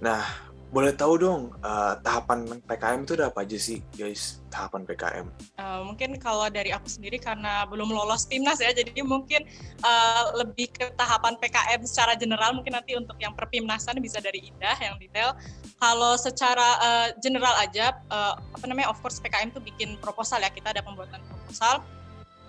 Nah, 0.00 0.24
boleh 0.72 0.96
tahu 0.96 1.20
dong 1.20 1.52
uh, 1.60 2.00
tahapan 2.00 2.48
PKM 2.64 3.04
itu 3.04 3.12
ada 3.20 3.28
apa 3.28 3.44
aja 3.44 3.60
sih, 3.60 3.84
guys? 3.92 4.40
Tahapan 4.48 4.88
PKM? 4.88 5.26
Uh, 5.28 5.60
eh, 5.60 5.80
mungkin 5.84 6.16
kalau 6.16 6.48
dari 6.48 6.72
aku 6.72 6.88
sendiri 6.88 7.20
karena 7.20 7.68
belum 7.68 7.92
lolos 7.92 8.24
timnas 8.24 8.56
ya, 8.56 8.72
jadi 8.72 9.04
mungkin 9.04 9.44
uh, 9.84 10.32
lebih 10.40 10.72
ke 10.72 10.88
tahapan 10.96 11.36
PKM 11.36 11.84
secara 11.84 12.16
general. 12.16 12.56
Mungkin 12.56 12.72
nanti 12.72 12.96
untuk 12.96 13.20
yang 13.20 13.36
perpimnasan 13.36 14.00
bisa 14.00 14.16
dari 14.24 14.48
Indah 14.48 14.80
yang 14.80 14.96
detail. 14.96 15.36
Kalau 15.82 16.14
secara 16.14 16.78
uh, 16.78 17.08
general 17.18 17.58
aja, 17.58 17.98
uh, 18.06 18.38
apa 18.38 18.64
namanya? 18.70 18.94
Of 18.94 19.02
course 19.02 19.18
PKM 19.18 19.50
itu 19.50 19.58
bikin 19.58 19.98
proposal 19.98 20.38
ya. 20.38 20.46
Kita 20.54 20.70
ada 20.70 20.78
pembuatan 20.78 21.18
proposal. 21.26 21.82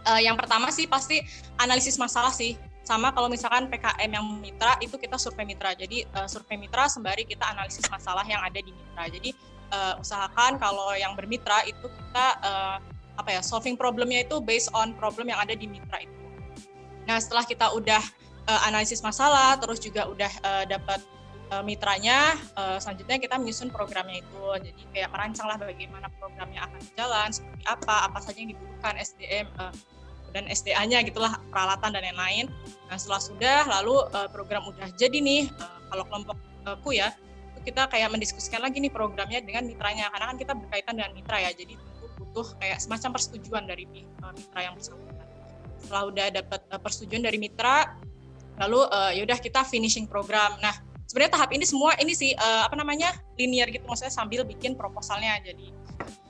Uh, 0.06 0.22
yang 0.22 0.38
pertama 0.38 0.70
sih 0.70 0.86
pasti 0.86 1.26
analisis 1.58 1.98
masalah 1.98 2.30
sih 2.30 2.54
sama 2.86 3.16
kalau 3.16 3.32
misalkan 3.32 3.72
PKM 3.72 4.12
yang 4.12 4.26
mitra 4.38 4.78
itu 4.86 5.02
kita 5.02 5.18
survei 5.18 5.50
mitra. 5.50 5.74
Jadi 5.74 6.06
uh, 6.14 6.30
survei 6.30 6.62
mitra 6.62 6.86
sembari 6.86 7.26
kita 7.26 7.42
analisis 7.58 7.90
masalah 7.90 8.22
yang 8.28 8.44
ada 8.46 8.62
di 8.62 8.70
mitra. 8.70 9.10
Jadi 9.10 9.34
uh, 9.74 9.98
usahakan 9.98 10.62
kalau 10.62 10.94
yang 10.94 11.18
bermitra 11.18 11.66
itu 11.66 11.90
kita 11.90 12.28
uh, 12.46 12.78
apa 13.18 13.30
ya 13.34 13.42
solving 13.42 13.74
problemnya 13.74 14.22
itu 14.22 14.38
based 14.46 14.70
on 14.78 14.94
problem 14.94 15.34
yang 15.34 15.42
ada 15.42 15.58
di 15.58 15.66
mitra 15.66 16.06
itu. 16.06 16.22
Nah 17.10 17.18
setelah 17.18 17.50
kita 17.50 17.74
udah 17.74 18.04
uh, 18.46 18.62
analisis 18.70 19.02
masalah, 19.02 19.58
terus 19.58 19.82
juga 19.82 20.06
udah 20.06 20.32
uh, 20.46 20.64
dapat 20.70 21.02
uh, 21.54 21.62
mitranya, 21.62 22.34
uh, 22.58 22.82
selanjutnya 22.82 23.22
kita 23.22 23.38
menyusun 23.38 23.70
programnya 23.70 24.26
itu. 24.26 24.44
Jadi 24.58 24.82
kayak 24.90 25.14
merancang 25.14 25.46
lah 25.46 25.62
bagaimana 25.62 26.10
programnya 26.18 26.66
akan 26.66 26.80
berjalan, 26.82 27.30
seperti 27.30 27.64
apa, 27.70 27.96
apa 28.10 28.18
saja 28.26 28.38
yang 28.42 28.52
dibutuhkan 28.58 28.98
SDM. 28.98 29.46
Uh, 29.62 29.74
dan 30.34 30.50
SDA-nya 30.50 31.06
gitulah 31.06 31.38
peralatan 31.54 31.94
dan 31.94 32.02
lain-lain. 32.10 32.50
Nah 32.90 32.98
setelah 32.98 33.22
sudah 33.22 33.60
lalu 33.70 34.02
uh, 34.18 34.28
program 34.34 34.66
udah 34.66 34.90
jadi 34.98 35.22
nih 35.22 35.48
uh, 35.62 35.80
kalau 35.94 36.04
kelompokku 36.10 36.90
ya 36.98 37.14
itu 37.54 37.70
kita 37.70 37.86
kayak 37.86 38.10
mendiskusikan 38.10 38.66
lagi 38.66 38.82
nih 38.82 38.90
programnya 38.90 39.40
dengan 39.46 39.70
mitranya 39.70 40.10
karena 40.10 40.26
kan 40.34 40.38
kita 40.42 40.54
berkaitan 40.58 40.94
dengan 40.98 41.14
mitra 41.14 41.38
ya 41.38 41.54
jadi 41.54 41.78
tentu 41.78 42.06
butuh 42.18 42.58
kayak 42.58 42.82
semacam 42.82 43.10
persetujuan 43.14 43.64
dari 43.70 43.86
uh, 44.26 44.34
mitra 44.34 44.60
yang 44.66 44.74
bersangkutan. 44.74 45.28
Setelah 45.78 46.04
udah 46.10 46.26
dapat 46.34 46.62
uh, 46.74 46.82
persetujuan 46.82 47.24
dari 47.24 47.38
mitra 47.38 47.94
lalu 48.58 48.82
uh, 48.90 49.14
yaudah 49.14 49.38
kita 49.38 49.62
finishing 49.62 50.10
program. 50.10 50.58
Nah 50.58 50.74
sebenarnya 51.14 51.38
tahap 51.38 51.54
ini 51.54 51.66
semua 51.70 51.94
ini 52.02 52.18
sih 52.18 52.34
uh, 52.34 52.66
apa 52.66 52.74
namanya 52.74 53.14
linear 53.38 53.70
gitu 53.70 53.86
maksudnya 53.86 54.10
sambil 54.10 54.42
bikin 54.42 54.74
proposalnya 54.74 55.38
jadi 55.46 55.70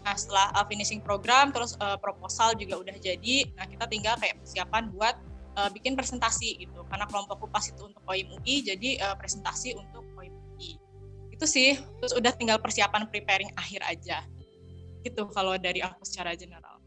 Nah 0.04 0.16
setelah 0.20 0.52
uh, 0.54 0.66
finishing 0.68 1.00
program 1.00 1.56
terus 1.56 1.80
uh, 1.80 1.96
proposal 1.96 2.54
juga 2.60 2.75
udah 2.75 2.96
jadi, 3.00 3.48
nah 3.56 3.63
kita 3.63 3.88
tinggal 3.88 4.20
kayak 4.20 4.36
persiapan 4.44 4.92
buat 4.92 5.16
uh, 5.56 5.72
bikin 5.72 5.96
presentasi 5.96 6.60
gitu. 6.60 6.84
Karena 6.92 7.08
kelompok 7.08 7.48
kupas 7.48 7.72
itu 7.72 7.88
untuk 7.88 8.04
OIM 8.06 8.36
UI, 8.40 8.68
jadi 8.68 8.90
uh, 9.00 9.16
presentasi 9.16 9.80
untuk 9.80 10.04
OIM 10.20 10.36
UI. 10.60 10.75
Itu 11.32 11.48
sih, 11.48 11.80
terus 12.04 12.13
udah 12.13 12.36
tinggal 12.36 12.60
persiapan 12.60 13.08
preparing 13.08 13.52
akhir 13.56 13.82
aja. 13.88 14.28
Gitu 15.04 15.24
kalau 15.32 15.56
dari 15.56 15.80
aku 15.80 16.04
secara 16.04 16.36
general. 16.36 16.84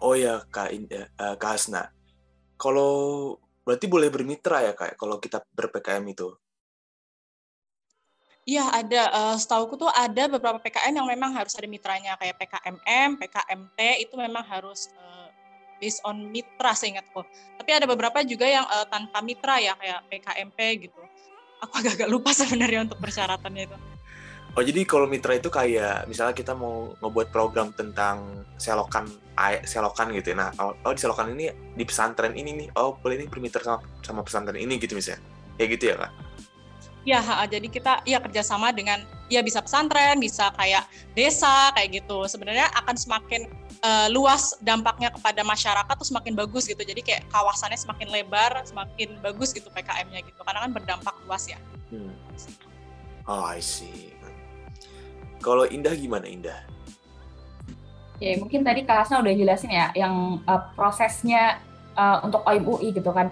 Oh 0.00 0.16
ya 0.16 0.40
Kak, 0.48 0.72
uh, 0.72 1.36
Kak 1.36 1.50
Hasna, 1.56 1.92
kalau 2.56 3.36
berarti 3.68 3.84
boleh 3.84 4.08
bermitra 4.08 4.64
ya 4.64 4.72
Kak, 4.72 4.96
kalau 4.96 5.20
kita 5.20 5.44
ber-PKM 5.52 6.04
itu? 6.08 6.32
Iya 8.48 8.72
ada, 8.72 9.02
uh, 9.12 9.36
setauku 9.36 9.76
tuh 9.76 9.92
ada 9.92 10.24
beberapa 10.26 10.56
PKN 10.56 10.96
yang 10.96 11.08
memang 11.08 11.36
harus 11.36 11.52
ada 11.60 11.68
mitranya 11.68 12.16
kayak 12.16 12.40
PKMM, 12.40 13.20
PKMT 13.20 13.78
itu 14.00 14.14
memang 14.16 14.40
harus 14.48 14.88
uh, 14.96 15.28
based 15.76 16.00
on 16.08 16.32
mitra 16.32 16.72
seingatku. 16.72 17.20
Tapi 17.60 17.70
ada 17.72 17.84
beberapa 17.84 18.24
juga 18.24 18.48
yang 18.48 18.64
uh, 18.64 18.88
tanpa 18.88 19.20
mitra 19.20 19.60
ya 19.60 19.76
kayak 19.76 20.08
PKMP 20.08 20.88
gitu. 20.88 21.00
Aku 21.60 21.72
agak-agak 21.84 22.08
lupa 22.08 22.32
sebenarnya 22.32 22.88
untuk 22.88 22.96
persyaratannya 23.00 23.64
itu. 23.68 23.76
Oh 24.58 24.66
jadi 24.66 24.82
kalau 24.82 25.06
mitra 25.06 25.38
itu 25.38 25.46
kayak 25.46 26.10
misalnya 26.10 26.34
kita 26.34 26.58
mau 26.58 26.90
ngebuat 26.98 27.30
program 27.30 27.70
tentang 27.70 28.42
selokan 28.58 29.06
selokan 29.62 30.10
gitu 30.10 30.34
ya. 30.34 30.36
Nah, 30.36 30.50
oh, 30.58 30.90
di 30.90 30.98
selokan 30.98 31.38
ini 31.38 31.54
di 31.78 31.84
pesantren 31.86 32.34
ini 32.34 32.66
nih. 32.66 32.68
Oh 32.74 32.98
boleh 32.98 33.20
ini 33.20 33.26
bermitra 33.30 33.62
sama, 33.62 33.78
sama 34.02 34.20
pesantren 34.26 34.58
ini 34.58 34.80
gitu 34.82 34.98
misalnya. 34.98 35.22
Kayak 35.54 35.68
gitu 35.78 35.84
ya 35.92 35.96
kak? 36.02 36.10
Ya, 37.08 37.24
jadi 37.48 37.64
kita 37.64 38.04
ya 38.04 38.20
kerjasama 38.20 38.76
dengan 38.76 39.00
ya 39.32 39.40
bisa 39.40 39.64
pesantren, 39.64 40.20
bisa 40.20 40.52
kayak 40.60 40.84
desa 41.16 41.72
kayak 41.72 42.04
gitu. 42.04 42.28
Sebenarnya 42.28 42.68
akan 42.76 42.92
semakin 42.92 43.48
uh, 43.80 44.12
luas 44.12 44.52
dampaknya 44.60 45.08
kepada 45.08 45.40
masyarakat 45.40 45.94
tuh 45.96 46.08
semakin 46.08 46.36
bagus 46.36 46.68
gitu. 46.68 46.80
Jadi 46.84 47.00
kayak 47.00 47.24
kawasannya 47.32 47.80
semakin 47.80 48.12
lebar, 48.12 48.52
semakin 48.68 49.16
bagus 49.24 49.56
gitu 49.56 49.72
PKM-nya 49.72 50.20
gitu. 50.28 50.40
Karena 50.44 50.68
kan 50.68 50.70
berdampak 50.76 51.14
luas 51.24 51.48
ya. 51.48 51.56
Hmm. 51.88 52.12
Oh, 53.24 53.48
I 53.48 53.64
see. 53.64 54.12
Kalau 55.40 55.64
Indah 55.64 55.96
gimana 55.96 56.28
Indah? 56.28 56.68
Ya 58.20 58.36
mungkin 58.36 58.60
tadi 58.60 58.84
Kak 58.84 59.08
Hasna 59.08 59.24
udah 59.24 59.32
jelasin 59.32 59.72
ya 59.72 59.88
yang 59.96 60.44
uh, 60.44 60.62
prosesnya 60.76 61.64
uh, 61.96 62.22
untuk 62.26 62.44
OIM 62.46 62.64
UI 62.66 62.88
gitu 62.94 63.10
kan. 63.10 63.30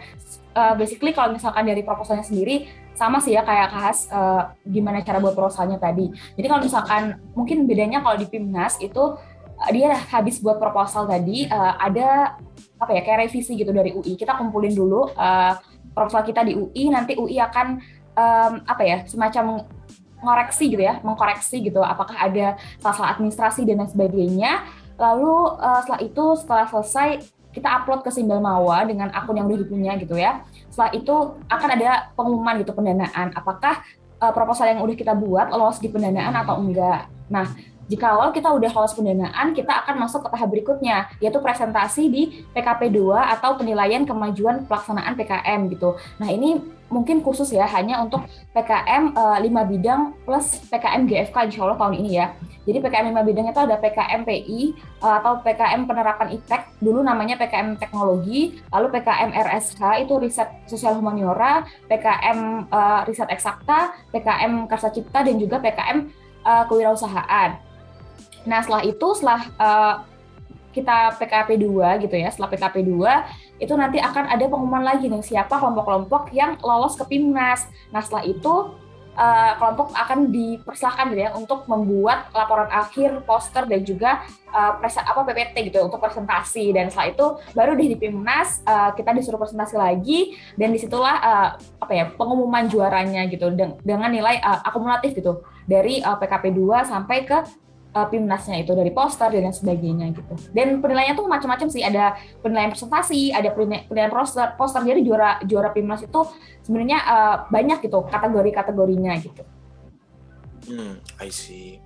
Uh, 0.55 0.75
basically 0.75 1.15
kalau 1.15 1.31
misalkan 1.35 1.67
dari 1.67 1.87
proposalnya 1.87 2.27
sendiri 2.27 2.67
sama 2.99 3.23
sih 3.23 3.39
ya 3.39 3.47
kayak 3.47 3.71
Khas 3.71 4.11
uh, 4.11 4.51
gimana 4.67 5.07
cara 5.07 5.23
buat 5.23 5.39
proposalnya 5.39 5.79
tadi. 5.79 6.11
Jadi 6.35 6.47
kalau 6.51 6.63
misalkan 6.67 7.03
mungkin 7.39 7.71
bedanya 7.71 8.03
kalau 8.03 8.19
di 8.19 8.27
Pimnas 8.27 8.81
itu 8.83 9.15
uh, 9.55 9.71
dia 9.71 9.95
habis 10.11 10.43
buat 10.43 10.59
proposal 10.59 11.07
tadi 11.07 11.47
uh, 11.47 11.79
ada 11.79 12.39
apa 12.79 12.91
ya 12.95 13.03
kayak 13.07 13.31
revisi 13.31 13.55
gitu 13.55 13.71
dari 13.71 13.95
UI. 13.95 14.19
Kita 14.19 14.35
kumpulin 14.35 14.75
dulu 14.75 15.15
uh, 15.15 15.55
proposal 15.95 16.23
kita 16.27 16.47
di 16.47 16.55
UI, 16.55 16.91
nanti 16.95 17.19
UI 17.19 17.39
akan 17.43 17.83
um, 18.15 18.53
apa 18.67 18.83
ya 18.87 18.97
semacam 19.07 19.67
ngoreksi 20.19 20.71
gitu 20.75 20.83
ya, 20.83 20.99
mengkoreksi 21.03 21.63
gitu 21.63 21.79
apakah 21.83 22.19
ada 22.19 22.59
salah-salah 22.83 23.15
administrasi 23.19 23.63
dan 23.63 23.83
lain 23.83 23.91
sebagainya. 23.91 24.67
Lalu 24.99 25.35
uh, 25.59 25.79
setelah 25.87 26.03
itu 26.03 26.25
setelah 26.39 26.67
selesai 26.67 27.38
kita 27.53 27.69
upload 27.83 28.05
ke 28.05 28.11
Simbel 28.13 28.39
Mawa 28.39 28.85
dengan 28.85 29.09
akun 29.11 29.37
yang 29.37 29.49
udah 29.49 29.59
dipunya 29.65 29.93
gitu 29.97 30.15
ya 30.15 30.45
setelah 30.69 30.91
itu 30.95 31.15
akan 31.49 31.71
ada 31.75 32.13
pengumuman 32.15 32.61
gitu 32.61 32.77
pendanaan 32.77 33.33
apakah 33.35 33.83
uh, 34.23 34.33
proposal 34.35 34.67
yang 34.69 34.83
udah 34.83 34.97
kita 34.99 35.15
buat 35.15 35.51
lolos 35.51 35.79
di 35.79 35.89
pendanaan 35.91 36.35
atau 36.35 36.59
enggak. 36.59 37.09
Nah, 37.31 37.47
jika 37.89 38.13
lo 38.13 38.29
kita 38.37 38.53
udah 38.53 38.69
lolos 38.69 38.93
pendanaan, 38.93 39.57
kita 39.57 39.73
akan 39.85 40.05
masuk 40.05 40.29
ke 40.29 40.29
tahap 40.37 40.49
berikutnya, 40.53 41.09
yaitu 41.25 41.41
presentasi 41.41 42.13
di 42.13 42.23
PKP 42.53 42.93
2 42.93 43.17
atau 43.17 43.57
penilaian 43.57 44.05
kemajuan 44.05 44.69
pelaksanaan 44.69 45.17
PKM 45.17 45.73
gitu. 45.73 45.97
Nah, 46.21 46.29
ini 46.29 46.61
mungkin 46.93 47.25
khusus 47.25 47.49
ya, 47.53 47.65
hanya 47.65 48.05
untuk 48.05 48.29
PKM 48.53 49.17
uh, 49.17 49.41
5 49.41 49.73
bidang 49.73 50.13
plus 50.29 50.61
PKM 50.69 51.09
GFK 51.09 51.37
insya 51.49 51.65
Allah 51.65 51.81
tahun 51.81 51.95
ini 51.97 52.11
ya. 52.21 52.37
Jadi 52.69 52.79
PKM 52.85 53.09
5 53.17 53.29
bidang 53.29 53.47
itu 53.49 53.61
ada 53.65 53.77
PKM 53.81 54.21
PI 54.29 54.61
uh, 55.01 55.15
atau 55.25 55.41
PKM 55.41 55.89
penerapan 55.89 56.29
ITEK, 56.37 56.63
dulu 56.85 57.01
namanya 57.01 57.41
PKM 57.41 57.81
teknologi, 57.81 58.61
lalu 58.69 58.87
PKM 58.93 59.33
RSH 59.33 59.81
itu 60.05 60.13
riset 60.21 60.49
sosial 60.69 60.93
humaniora, 61.01 61.65
PKM 61.89 62.69
uh, 62.69 63.01
riset 63.09 63.33
eksakta, 63.33 63.97
PKM 64.13 64.69
karsa 64.69 64.93
cipta 64.93 65.25
dan 65.25 65.41
juga 65.41 65.57
PKM 65.57 66.05
uh, 66.45 66.65
kewirausahaan. 66.69 67.68
Nah, 68.47 68.61
setelah 68.63 68.83
itu 68.87 69.09
setelah 69.17 69.41
uh, 69.59 69.95
kita 70.71 71.19
PKP 71.19 71.59
2 71.59 72.05
gitu 72.07 72.15
ya, 72.15 72.29
setelah 72.31 72.51
PKP 72.55 72.87
2 72.87 73.65
itu 73.65 73.73
nanti 73.75 73.99
akan 73.99 74.31
ada 74.31 74.45
pengumuman 74.47 74.85
lagi 74.85 75.11
nih 75.11 75.25
siapa 75.25 75.59
kelompok-kelompok 75.59 76.31
yang 76.31 76.55
lolos 76.63 76.95
ke 76.95 77.05
PIMNAS. 77.09 77.67
Nah, 77.91 78.05
setelah 78.05 78.23
itu 78.23 78.79
uh, 79.19 79.53
kelompok 79.59 79.91
akan 79.93 80.31
dipersilahkan 80.31 81.11
gitu 81.13 81.21
ya 81.27 81.31
untuk 81.35 81.67
membuat 81.67 82.31
laporan 82.31 82.71
akhir, 82.71 83.27
poster 83.27 83.67
dan 83.67 83.83
juga 83.83 84.23
uh, 84.55 84.79
presa, 84.79 85.03
apa 85.03 85.27
PPT 85.27 85.75
gitu 85.75 85.83
untuk 85.83 85.99
presentasi 85.99 86.71
dan 86.71 86.89
setelah 86.89 87.09
itu 87.11 87.27
baru 87.53 87.73
di 87.75 87.99
Pimnas 87.99 88.63
uh, 88.65 88.95
kita 88.95 89.11
disuruh 89.13 89.43
presentasi 89.43 89.75
lagi 89.75 90.39
dan 90.55 90.71
di 90.71 90.79
situlah 90.79 91.17
uh, 91.19 91.49
apa 91.83 91.93
ya 91.93 92.05
pengumuman 92.15 92.71
juaranya 92.71 93.27
gitu 93.27 93.51
dengan 93.83 94.09
nilai 94.09 94.39
uh, 94.41 94.63
akumulatif 94.63 95.19
gitu 95.19 95.43
dari 95.67 96.01
uh, 96.01 96.17
PKP 96.17 96.55
2 96.55 96.87
sampai 96.87 97.27
ke 97.27 97.39
uh, 97.95 98.07
PIMNASnya 98.09 98.61
itu 98.65 98.73
dari 98.77 98.93
poster 98.93 99.33
dan 99.33 99.53
sebagainya 99.55 100.13
gitu. 100.13 100.35
Dan 100.53 100.81
penilaiannya 100.83 101.17
tuh 101.17 101.29
macam-macam 101.29 101.69
sih, 101.71 101.81
ada 101.85 102.17
penilaian 102.41 102.73
presentasi, 102.73 103.33
ada 103.33 103.53
penilaian 103.55 104.13
poster, 104.13 104.53
poster. 104.59 104.83
Jadi 104.85 105.01
juara 105.05 105.41
juara 105.45 105.71
PIMNAS 105.73 106.09
itu 106.09 106.21
sebenarnya 106.65 106.99
uh, 107.05 107.37
banyak 107.49 107.81
gitu 107.85 108.05
kategori-kategorinya 108.09 109.13
gitu. 109.23 109.43
Hmm, 110.69 111.01
I 111.23 111.33
see. 111.33 111.81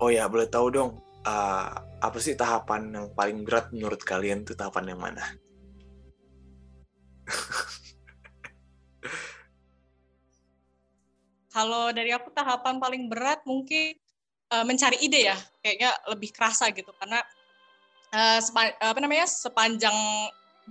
Oh 0.00 0.08
ya, 0.08 0.26
boleh 0.26 0.48
tahu 0.48 0.72
dong, 0.72 0.98
uh, 1.28 1.68
apa 2.00 2.18
sih 2.18 2.32
tahapan 2.34 2.88
yang 2.90 3.12
paling 3.12 3.44
berat 3.44 3.68
menurut 3.70 4.00
kalian 4.00 4.42
tuh 4.42 4.56
tahapan 4.56 4.96
yang 4.96 5.00
mana? 5.00 5.22
Kalau 11.50 11.90
dari 11.92 12.14
aku 12.14 12.30
tahapan 12.32 12.80
paling 12.80 13.10
berat 13.10 13.42
mungkin 13.44 13.99
uh, 14.52 14.64
mencari 14.66 14.98
ide 15.02 15.30
ya, 15.30 15.36
kayaknya 15.62 15.90
lebih 16.10 16.30
kerasa 16.34 16.68
gitu. 16.74 16.90
Karena 16.98 17.22
uh, 18.14 18.38
sepa, 18.42 18.74
apa 18.78 18.98
namanya 18.98 19.26
sepanjang 19.26 19.94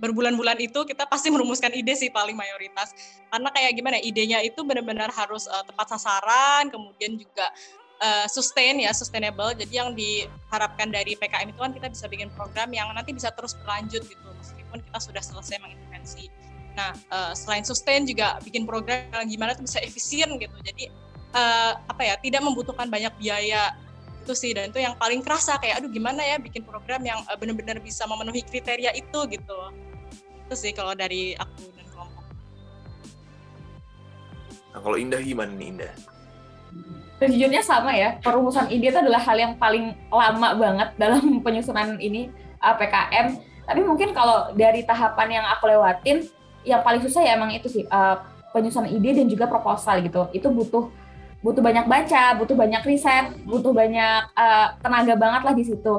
berbulan-bulan 0.00 0.56
itu 0.62 0.80
kita 0.88 1.04
pasti 1.04 1.28
merumuskan 1.34 1.72
ide 1.76 1.92
sih 1.96 2.08
paling 2.08 2.36
mayoritas. 2.36 2.92
Karena 3.28 3.48
kayak 3.52 3.72
gimana 3.76 3.96
idenya 4.00 4.40
itu 4.40 4.60
benar-benar 4.64 5.12
harus 5.12 5.48
uh, 5.48 5.64
tepat 5.64 5.96
sasaran 5.96 6.72
kemudian 6.72 7.20
juga 7.20 7.48
uh, 8.00 8.26
sustain 8.26 8.80
ya 8.80 8.90
sustainable. 8.96 9.52
Jadi 9.52 9.74
yang 9.76 9.92
diharapkan 9.92 10.88
dari 10.88 11.14
PKM 11.14 11.52
itu 11.52 11.60
kan 11.60 11.72
kita 11.76 11.88
bisa 11.92 12.06
bikin 12.08 12.32
program 12.32 12.72
yang 12.72 12.88
nanti 12.96 13.12
bisa 13.12 13.28
terus 13.36 13.54
berlanjut 13.60 14.02
gitu 14.08 14.28
meskipun 14.40 14.80
kita 14.80 14.98
sudah 14.98 15.22
selesai 15.22 15.60
mengintervensi. 15.60 16.32
Nah, 16.74 16.94
uh, 17.12 17.32
selain 17.36 17.66
sustain 17.66 18.06
juga 18.08 18.40
bikin 18.40 18.64
program 18.64 19.04
yang 19.12 19.28
gimana 19.28 19.52
tuh 19.52 19.66
bisa 19.66 19.82
efisien 19.84 20.38
gitu. 20.40 20.56
Jadi 20.64 20.88
uh, 21.34 21.72
apa 21.86 22.02
ya, 22.02 22.14
tidak 22.18 22.42
membutuhkan 22.44 22.86
banyak 22.86 23.12
biaya 23.18 23.74
itu 24.20 24.36
sih 24.36 24.52
dan 24.52 24.68
itu 24.68 24.78
yang 24.78 24.94
paling 25.00 25.24
kerasa 25.24 25.56
kayak 25.56 25.80
aduh 25.80 25.90
gimana 25.90 26.20
ya 26.20 26.36
bikin 26.36 26.62
program 26.62 27.00
yang 27.02 27.18
uh, 27.26 27.36
benar-benar 27.40 27.80
bisa 27.80 28.04
memenuhi 28.04 28.44
kriteria 28.44 28.92
itu 28.94 29.20
gitu. 29.26 29.58
Itu 30.46 30.54
sih 30.54 30.70
kalau 30.76 30.92
dari 30.94 31.34
aku 31.34 31.66
dan 31.74 31.86
kelompok. 31.90 32.24
Nah, 34.70 34.80
kalau 34.82 34.96
Indah 34.98 35.20
gimana 35.22 35.50
nih 35.56 35.68
Indah? 35.74 35.92
Sejujurnya 37.20 37.60
sama 37.60 37.92
ya, 37.92 38.16
perumusan 38.24 38.72
ide 38.72 38.88
itu 38.88 38.96
adalah 38.96 39.20
hal 39.20 39.36
yang 39.36 39.52
paling 39.60 39.92
lama 40.08 40.56
banget 40.56 40.88
dalam 40.96 41.20
penyusunan 41.44 42.00
ini 42.00 42.32
PKM. 42.60 43.36
Tapi 43.68 43.80
mungkin 43.84 44.16
kalau 44.16 44.50
dari 44.56 44.82
tahapan 44.88 45.40
yang 45.40 45.46
aku 45.52 45.68
lewatin, 45.68 46.24
yang 46.64 46.80
paling 46.80 47.04
susah 47.04 47.20
ya 47.24 47.36
emang 47.36 47.52
itu 47.52 47.68
sih 47.68 47.84
uh, 47.88 48.20
penyusunan 48.56 48.88
ide 48.88 49.20
dan 49.20 49.26
juga 49.28 49.46
proposal 49.46 50.00
gitu. 50.00 50.32
Itu 50.32 50.48
butuh 50.48 50.88
butuh 51.40 51.64
banyak 51.64 51.88
baca, 51.88 52.36
butuh 52.36 52.56
banyak 52.56 52.82
riset, 52.84 53.32
butuh 53.48 53.72
banyak 53.72 54.28
uh, 54.36 54.76
tenaga 54.80 55.14
banget 55.16 55.42
lah 55.44 55.54
di 55.56 55.64
situ. 55.64 55.94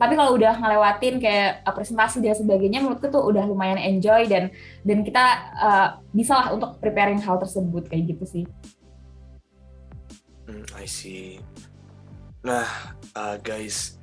Tapi 0.00 0.16
kalau 0.16 0.32
udah 0.40 0.56
ngelewatin 0.56 1.20
kayak 1.20 1.60
uh, 1.68 1.74
presentasi 1.76 2.24
dan 2.24 2.32
sebagainya, 2.32 2.80
menurutku 2.80 3.12
tuh 3.12 3.20
udah 3.20 3.44
lumayan 3.44 3.76
enjoy 3.76 4.24
dan 4.24 4.48
dan 4.80 5.04
kita 5.04 5.24
uh, 5.60 5.88
bisa 6.16 6.32
lah 6.32 6.48
untuk 6.56 6.80
preparing 6.80 7.20
hal 7.20 7.36
tersebut 7.36 7.84
kayak 7.92 8.16
gitu 8.16 8.24
sih. 8.24 8.44
Hmm, 10.48 10.64
I 10.80 10.88
see. 10.88 11.44
Nah, 12.40 12.64
uh, 13.12 13.36
guys, 13.44 14.00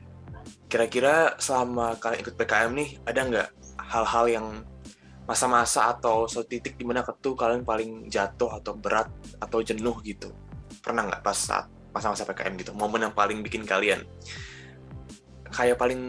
kira-kira 0.70 1.34
selama 1.42 1.98
kalian 1.98 2.22
ikut 2.22 2.38
PKM 2.38 2.72
nih, 2.78 2.90
ada 3.02 3.20
nggak 3.26 3.50
hal-hal 3.82 4.26
yang 4.30 4.48
masa-masa 5.26 5.92
atau 5.92 6.30
suatu 6.30 6.48
titik 6.48 6.78
di 6.80 6.86
mana 6.88 7.02
ketu 7.04 7.34
kalian 7.34 7.66
paling 7.66 8.08
jatuh 8.08 8.48
atau 8.62 8.78
berat 8.78 9.12
atau 9.44 9.60
jenuh 9.60 10.00
gitu 10.00 10.32
pernah 10.88 11.04
nggak 11.04 11.20
pas 11.20 11.36
saat 11.36 11.68
masa-masa 11.92 12.24
PKM 12.24 12.56
gitu? 12.64 12.72
Momen 12.72 13.12
yang 13.12 13.16
paling 13.16 13.44
bikin 13.44 13.68
kalian 13.68 14.08
kayak 15.52 15.80
paling 15.80 16.02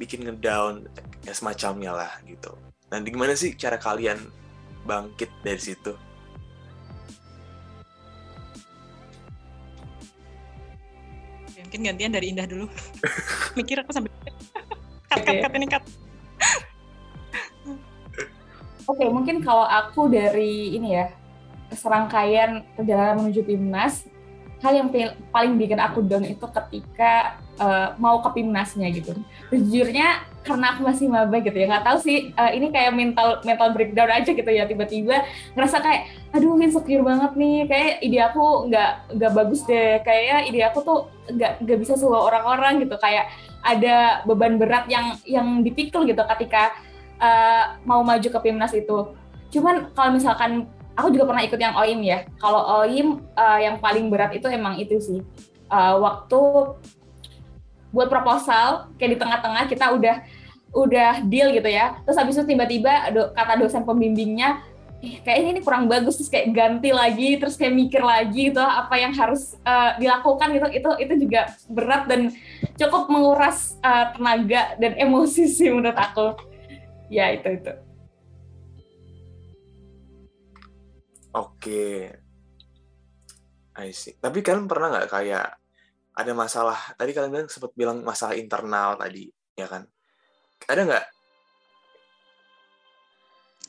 bikin 0.00 0.24
ngedown 0.24 0.88
ya 1.24 1.36
semacamnya 1.36 1.92
lah 1.92 2.12
gitu. 2.24 2.56
Nanti 2.88 3.12
gimana 3.12 3.36
sih 3.36 3.52
cara 3.52 3.76
kalian 3.76 4.16
bangkit 4.88 5.28
dari 5.44 5.60
situ? 5.60 5.92
Mungkin 11.68 11.84
gantian 11.84 12.16
dari 12.16 12.32
Indah 12.32 12.48
dulu. 12.48 12.64
Mikir 13.60 13.84
aku 13.84 13.92
sambil 13.92 14.08
cut 15.12 15.20
cut 15.20 15.36
cut 15.36 15.52
ini 15.52 15.68
cut. 15.68 15.84
Oke, 18.88 19.04
okay, 19.04 19.08
mungkin 19.12 19.44
kalau 19.44 19.68
aku 19.68 20.08
dari 20.08 20.72
ini 20.72 20.96
ya, 20.96 21.12
serangkaian 21.72 22.64
perjalanan 22.76 23.24
menuju 23.24 23.44
PIMNAS, 23.44 24.08
hal 24.58 24.74
yang 24.74 24.90
paling 25.30 25.54
bikin 25.54 25.78
aku 25.78 26.02
down 26.02 26.26
itu 26.26 26.42
ketika 26.42 27.38
uh, 27.62 27.94
mau 27.94 28.18
ke 28.18 28.42
PIMNASnya 28.42 28.90
gitu. 28.90 29.14
Sejujurnya 29.54 30.26
karena 30.42 30.74
aku 30.74 30.80
masih 30.82 31.06
maba 31.12 31.38
gitu 31.44 31.54
ya, 31.54 31.68
nggak 31.68 31.84
tahu 31.84 31.98
sih 32.00 32.32
uh, 32.32 32.50
ini 32.50 32.72
kayak 32.72 32.96
mental 32.96 33.38
mental 33.44 33.68
breakdown 33.76 34.08
aja 34.08 34.32
gitu 34.32 34.48
ya, 34.48 34.64
tiba-tiba 34.64 35.22
ngerasa 35.52 35.78
kayak, 35.78 36.08
aduh 36.32 36.56
insecure 36.58 37.04
banget 37.04 37.36
nih, 37.36 37.58
kayak 37.68 37.92
ide 38.00 38.18
aku 38.18 38.66
nggak 38.72 38.90
nggak 39.14 39.32
bagus 39.36 39.60
deh, 39.68 40.00
kayak 40.02 40.48
ide 40.48 40.64
aku 40.64 40.80
tuh 40.82 40.98
nggak 41.28 41.62
nggak 41.62 41.78
bisa 41.78 42.00
sebuah 42.00 42.32
orang-orang 42.32 42.80
gitu, 42.80 42.96
kayak 42.96 43.28
ada 43.60 44.24
beban 44.24 44.56
berat 44.56 44.88
yang 44.88 45.20
yang 45.28 45.60
dipikul 45.60 46.08
gitu 46.08 46.24
ketika 46.34 46.72
uh, 47.20 47.76
mau 47.84 48.00
maju 48.00 48.26
ke 48.26 48.38
PIMNAS 48.40 48.72
itu. 48.74 49.12
Cuman 49.52 49.92
kalau 49.92 50.16
misalkan 50.16 50.64
aku 50.98 51.14
juga 51.14 51.30
pernah 51.30 51.46
ikut 51.46 51.60
yang 51.62 51.74
OIM 51.78 52.00
ya. 52.02 52.18
Kalau 52.42 52.82
OIM 52.82 53.22
uh, 53.38 53.58
yang 53.62 53.78
paling 53.78 54.10
berat 54.10 54.34
itu 54.34 54.50
emang 54.50 54.74
itu 54.82 54.98
sih. 54.98 55.22
Uh, 55.70 56.02
waktu 56.02 56.40
buat 57.94 58.10
proposal 58.10 58.90
kayak 58.98 59.16
di 59.16 59.18
tengah-tengah 59.22 59.64
kita 59.70 59.94
udah 59.94 60.16
udah 60.74 61.22
deal 61.30 61.54
gitu 61.54 61.70
ya. 61.70 62.02
Terus 62.02 62.18
habis 62.18 62.34
itu 62.34 62.44
tiba-tiba 62.50 63.14
do, 63.14 63.30
kata 63.30 63.62
dosen 63.62 63.86
pembimbingnya 63.86 64.66
eh, 64.98 65.22
kayak 65.22 65.38
ini, 65.38 65.60
kurang 65.62 65.86
bagus 65.86 66.18
terus 66.18 66.28
kayak 66.28 66.50
ganti 66.50 66.90
lagi 66.90 67.38
terus 67.38 67.54
kayak 67.54 67.78
mikir 67.78 68.02
lagi 68.02 68.50
itu 68.50 68.58
apa 68.58 68.98
yang 68.98 69.14
harus 69.14 69.54
uh, 69.62 69.94
dilakukan 70.02 70.50
gitu 70.50 70.66
itu 70.74 70.90
itu 70.98 71.14
juga 71.22 71.40
berat 71.70 72.10
dan 72.10 72.34
cukup 72.74 73.06
menguras 73.06 73.78
uh, 73.86 74.10
tenaga 74.12 74.74
dan 74.82 74.92
emosi 75.08 75.46
sih 75.46 75.70
menurut 75.70 75.96
aku 75.96 76.34
ya 77.08 77.32
itu 77.32 77.56
itu 77.56 77.87
oke. 81.34 81.84
I 83.78 83.94
see. 83.94 84.18
Tapi 84.18 84.42
kalian 84.42 84.66
pernah 84.66 84.90
nggak 84.90 85.08
kayak 85.10 85.46
ada 86.18 86.32
masalah 86.34 86.78
tadi 86.98 87.14
kalian 87.14 87.30
bilang 87.30 87.46
sempat 87.46 87.72
bilang 87.78 88.02
masalah 88.02 88.34
internal 88.34 88.98
tadi 88.98 89.30
ya 89.54 89.70
kan? 89.70 89.86
Ada 90.66 90.82
nggak? 90.82 91.06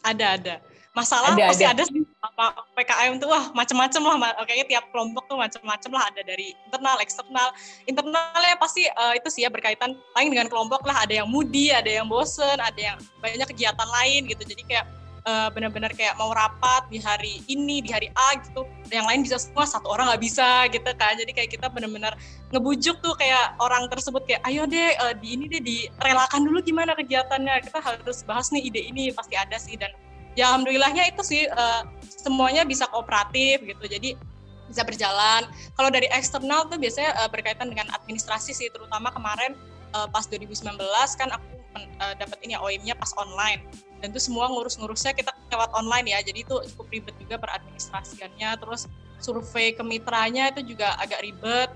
Ada 0.02 0.26
ada. 0.40 0.56
Masalah 0.98 1.38
ada, 1.38 1.54
pasti 1.54 1.64
ada, 1.64 1.80
ada 1.80 1.84
sih. 1.86 2.02
Apa 2.20 2.66
PKM 2.74 3.22
tuh 3.22 3.30
wah 3.30 3.54
macam-macam 3.54 4.02
lah. 4.10 4.34
Kayaknya 4.44 4.68
tiap 4.76 4.86
kelompok 4.90 5.30
tuh 5.30 5.38
macam-macam 5.38 5.92
lah. 5.94 6.04
Ada 6.10 6.22
dari 6.26 6.58
internal 6.66 6.98
eksternal. 7.00 7.50
Internalnya 7.86 8.58
pasti 8.58 8.90
uh, 8.90 9.14
itu 9.14 9.30
sih 9.30 9.46
ya 9.46 9.54
berkaitan 9.54 9.94
paling 10.18 10.34
dengan 10.34 10.50
kelompok 10.50 10.82
lah. 10.90 11.06
Ada 11.06 11.22
yang 11.22 11.28
moody 11.30 11.70
ada 11.70 11.88
yang 11.88 12.10
bosen 12.10 12.58
ada 12.58 12.76
yang 12.76 12.98
banyak 13.22 13.48
kegiatan 13.54 13.86
lain 13.86 14.28
gitu. 14.34 14.42
Jadi 14.42 14.62
kayak 14.66 14.99
uh, 15.30 15.50
benar-benar 15.54 15.94
kayak 15.94 16.18
mau 16.18 16.34
rapat 16.34 16.90
di 16.90 16.98
hari 16.98 17.46
ini 17.46 17.86
di 17.86 17.94
hari 17.94 18.10
A 18.18 18.42
gitu. 18.42 18.66
Yang 18.90 19.06
lain 19.06 19.20
bisa 19.22 19.38
semua 19.38 19.66
satu 19.70 19.86
orang 19.94 20.10
nggak 20.10 20.24
bisa 20.26 20.66
gitu 20.74 20.90
kan. 20.98 21.14
Jadi 21.14 21.32
kayak 21.38 21.50
kita 21.54 21.70
benar-benar 21.70 22.18
ngebujuk 22.50 22.98
tuh 23.06 23.14
kayak 23.14 23.54
orang 23.62 23.86
tersebut 23.94 24.26
kayak 24.26 24.42
ayo 24.50 24.66
deh 24.66 24.98
uh, 24.98 25.14
di 25.14 25.38
ini 25.38 25.46
deh 25.46 25.62
direlakan 25.62 26.42
dulu 26.50 26.60
gimana 26.66 26.98
kegiatannya. 26.98 27.70
Kita 27.70 27.80
harus 27.80 28.26
bahas 28.26 28.50
nih 28.50 28.66
ide 28.66 28.82
ini 28.90 29.14
pasti 29.14 29.38
ada 29.38 29.58
sih. 29.62 29.78
Dan 29.78 29.94
ya 30.34 30.50
alhamdulillahnya 30.50 31.14
itu 31.14 31.22
sih 31.22 31.46
uh, 31.46 31.86
semuanya 32.10 32.66
bisa 32.66 32.90
kooperatif 32.90 33.62
gitu. 33.62 33.86
Jadi 33.86 34.18
bisa 34.66 34.82
berjalan. 34.86 35.50
Kalau 35.78 35.90
dari 35.90 36.10
eksternal 36.10 36.66
tuh 36.70 36.82
biasanya 36.82 37.14
uh, 37.22 37.30
berkaitan 37.30 37.70
dengan 37.70 37.90
administrasi 37.94 38.54
sih 38.54 38.70
terutama 38.74 39.14
kemarin 39.14 39.54
uh, 39.94 40.10
pas 40.10 40.26
2019 40.30 40.78
kan 41.18 41.30
aku 41.34 41.59
uh, 42.00 42.16
dapat 42.16 42.38
ini 42.44 42.56
ya 42.56 42.60
OIM-nya 42.60 42.96
pas 42.98 43.12
online. 43.16 43.64
Dan 44.00 44.16
itu 44.16 44.32
semua 44.32 44.48
ngurus-ngurusnya 44.48 45.12
kita 45.12 45.36
lewat 45.52 45.72
online 45.76 46.08
ya. 46.12 46.20
Jadi 46.24 46.48
itu 46.48 46.56
cukup 46.76 46.88
ribet 46.92 47.16
juga 47.20 47.36
beradministrasiannya. 47.40 48.60
Terus 48.60 48.88
survei 49.20 49.76
ke 49.76 49.84
mitranya 49.84 50.52
itu 50.56 50.76
juga 50.76 50.96
agak 51.00 51.20
ribet 51.24 51.70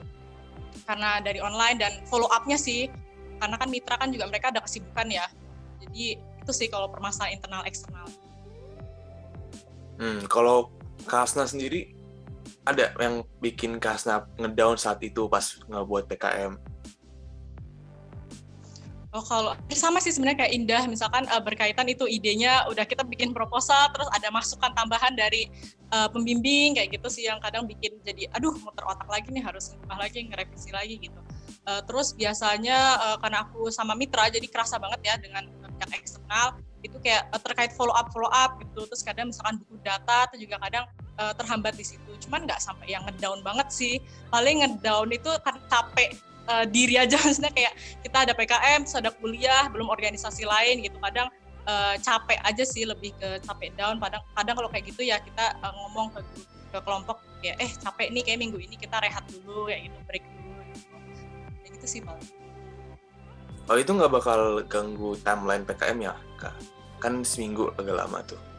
karena 0.87 1.19
dari 1.23 1.39
online 1.39 1.77
dan 1.79 1.91
follow 2.07 2.27
up-nya 2.31 2.55
sih. 2.55 2.87
Karena 3.39 3.59
kan 3.59 3.67
mitra 3.67 3.99
kan 3.99 4.09
juga 4.11 4.25
mereka 4.31 4.55
ada 4.55 4.63
kesibukan 4.63 5.07
ya. 5.11 5.27
Jadi 5.83 6.15
itu 6.17 6.51
sih 6.51 6.67
kalau 6.71 6.87
permasalahan 6.91 7.39
internal 7.39 7.63
eksternal. 7.67 8.07
Hmm, 9.99 10.25
kalau 10.27 10.71
Kasna 11.03 11.43
sendiri 11.43 11.91
ada 12.63 12.95
yang 12.99 13.27
bikin 13.43 13.79
Kasna 13.79 14.23
ngedown 14.39 14.79
saat 14.79 15.03
itu 15.03 15.27
pas 15.27 15.59
ngebuat 15.67 16.07
PKM? 16.07 16.72
Oh 19.13 19.21
kalau 19.21 19.53
sama 19.69 20.01
sih 20.01 20.09
sebenarnya 20.09 20.45
kayak 20.45 20.53
Indah. 20.57 20.83
Misalkan 20.89 21.29
uh, 21.29 21.37
berkaitan 21.37 21.85
itu 21.85 22.09
idenya 22.09 22.65
udah 22.65 22.81
kita 22.81 23.05
bikin 23.05 23.29
proposal 23.29 23.93
terus 23.93 24.09
ada 24.09 24.33
masukan 24.33 24.73
tambahan 24.73 25.13
dari 25.13 25.53
uh, 25.93 26.09
pembimbing 26.09 26.73
kayak 26.73 26.97
gitu 26.97 27.07
sih 27.13 27.29
yang 27.29 27.37
kadang 27.37 27.69
bikin 27.69 27.93
jadi 28.01 28.25
aduh 28.33 28.57
muter 28.65 28.81
otak 28.89 29.05
lagi 29.05 29.29
nih 29.29 29.45
harus 29.45 29.77
ngubah 29.77 30.01
lagi 30.01 30.25
ngerevisi 30.25 30.73
lagi 30.73 30.97
gitu. 30.97 31.21
Uh, 31.69 31.85
terus 31.85 32.17
biasanya 32.17 32.97
uh, 32.97 33.17
karena 33.21 33.45
aku 33.45 33.69
sama 33.69 33.93
mitra 33.93 34.33
jadi 34.33 34.49
kerasa 34.49 34.81
banget 34.81 34.99
ya 35.05 35.15
dengan 35.21 35.45
pihak 35.77 35.93
eksternal 35.93 36.57
itu 36.81 36.97
kayak 36.97 37.29
uh, 37.29 37.39
terkait 37.39 37.69
follow 37.77 37.93
up 37.93 38.09
follow 38.09 38.33
up 38.33 38.57
gitu. 38.65 38.89
Terus 38.89 39.05
kadang 39.05 39.29
misalkan 39.29 39.61
butuh 39.61 39.77
data 39.85 40.25
atau 40.25 40.41
juga 40.41 40.57
kadang 40.57 40.89
uh, 41.21 41.37
terhambat 41.37 41.77
di 41.77 41.85
situ. 41.85 42.17
Cuman 42.25 42.49
nggak 42.49 42.57
sampai 42.57 42.97
yang 42.97 43.05
ngedown 43.05 43.45
banget 43.45 43.69
sih. 43.69 44.01
Paling 44.33 44.65
ngedown 44.65 45.13
itu 45.13 45.29
kan 45.45 45.61
capek 45.69 46.17
uh, 46.49 46.65
diri 46.67 46.99
aja. 46.99 47.15
Maksudnya 47.23 47.53
kayak 47.53 47.73
kita 48.03 48.17
ada 48.29 48.33
PKM 48.35 48.79
terus 48.87 48.97
ada 48.97 49.11
kuliah 49.15 49.67
belum 49.69 49.87
organisasi 49.89 50.43
lain 50.47 50.83
gitu. 50.83 50.97
Kadang 50.99 51.27
uh, 51.67 51.95
capek 51.99 52.39
aja 52.43 52.63
sih 52.63 52.83
lebih 52.87 53.15
ke 53.19 53.39
capek 53.43 53.71
down. 53.75 53.99
Kadang 53.99 54.23
kadang 54.33 54.55
kalau 54.57 54.69
kayak 54.71 54.85
gitu 54.89 55.03
ya 55.05 55.19
kita 55.21 55.55
uh, 55.63 55.73
ngomong 55.73 56.13
ke 56.15 56.21
ke 56.73 56.77
kelompok 56.81 57.21
ya 57.45 57.53
eh 57.61 57.69
capek 57.69 58.09
nih 58.09 58.23
kayak 58.25 58.39
minggu 58.41 58.57
ini 58.57 58.75
kita 58.79 58.97
rehat 58.97 59.21
dulu 59.29 59.69
kayak 59.69 59.91
gitu 59.91 59.97
break 60.09 60.25
dulu 60.25 60.61
gitu. 61.69 61.85
Sih 61.85 62.01
paling 62.01 62.25
oh 63.71 63.77
itu 63.79 63.91
nggak 63.95 64.11
bakal 64.11 64.59
ganggu 64.67 65.15
timeline 65.23 65.63
PKM 65.63 65.99
ya 66.01 66.13
kak? 66.39 66.55
Kan 66.99 67.21
seminggu 67.27 67.69
agak 67.75 67.95
lama 67.99 68.19
tuh 68.23 68.52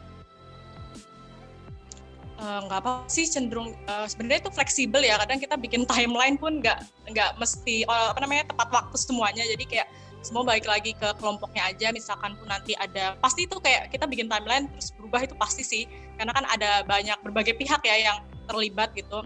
nggak 2.35 2.79
uh, 2.79 2.83
apa 2.83 2.91
sih 3.07 3.23
cenderung 3.23 3.71
uh, 3.87 4.03
sebenarnya 4.03 4.43
itu 4.47 4.51
fleksibel 4.51 4.99
ya 4.99 5.15
kadang 5.23 5.39
kita 5.39 5.55
bikin 5.55 5.87
timeline 5.87 6.35
pun 6.35 6.59
nggak 6.59 6.83
nggak 7.07 7.31
mesti 7.39 7.87
uh, 7.87 8.11
apa 8.11 8.19
namanya 8.19 8.51
tepat 8.51 8.67
waktu 8.75 8.95
semuanya 8.99 9.43
jadi 9.55 9.65
kayak 9.65 9.87
semua 10.19 10.41
balik 10.41 10.65
lagi 10.65 10.91
ke 10.97 11.07
kelompoknya 11.21 11.69
aja 11.69 11.93
misalkan 11.93 12.33
pun 12.35 12.49
nanti 12.49 12.73
ada 12.75 13.15
pasti 13.21 13.45
itu 13.45 13.55
kayak 13.61 13.93
kita 13.93 14.09
bikin 14.09 14.27
timeline 14.27 14.67
terus 14.73 14.91
berubah 14.97 15.21
itu 15.23 15.37
pasti 15.37 15.63
sih 15.63 15.83
karena 16.19 16.33
kan 16.33 16.43
ada 16.49 16.83
banyak 16.83 17.15
berbagai 17.23 17.55
pihak 17.55 17.79
ya 17.85 18.11
yang 18.11 18.17
terlibat 18.49 18.91
gitu 18.97 19.23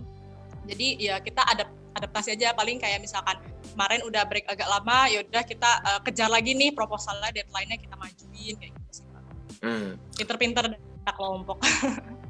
jadi 0.70 0.88
ya 1.00 1.16
kita 1.24 1.42
ada 1.50 1.66
adaptasi 1.98 2.38
aja 2.38 2.54
paling 2.54 2.78
kayak 2.78 3.02
misalkan 3.02 3.42
kemarin 3.74 4.06
udah 4.06 4.24
break 4.30 4.46
agak 4.46 4.70
lama 4.70 5.10
ya 5.10 5.26
udah 5.26 5.44
kita 5.48 5.72
uh, 5.82 6.00
kejar 6.06 6.30
lagi 6.30 6.54
nih 6.54 6.72
proposalnya 6.76 7.34
deadline-nya 7.34 7.80
kita 7.82 7.96
majuin 7.98 8.56
kayak 8.60 8.72
gitu 8.76 8.92
sih 8.92 9.06
Pak. 9.10 9.24
Hmm. 9.66 9.90
Pinter-pinter 10.14 10.64
kelompok. 11.10 11.58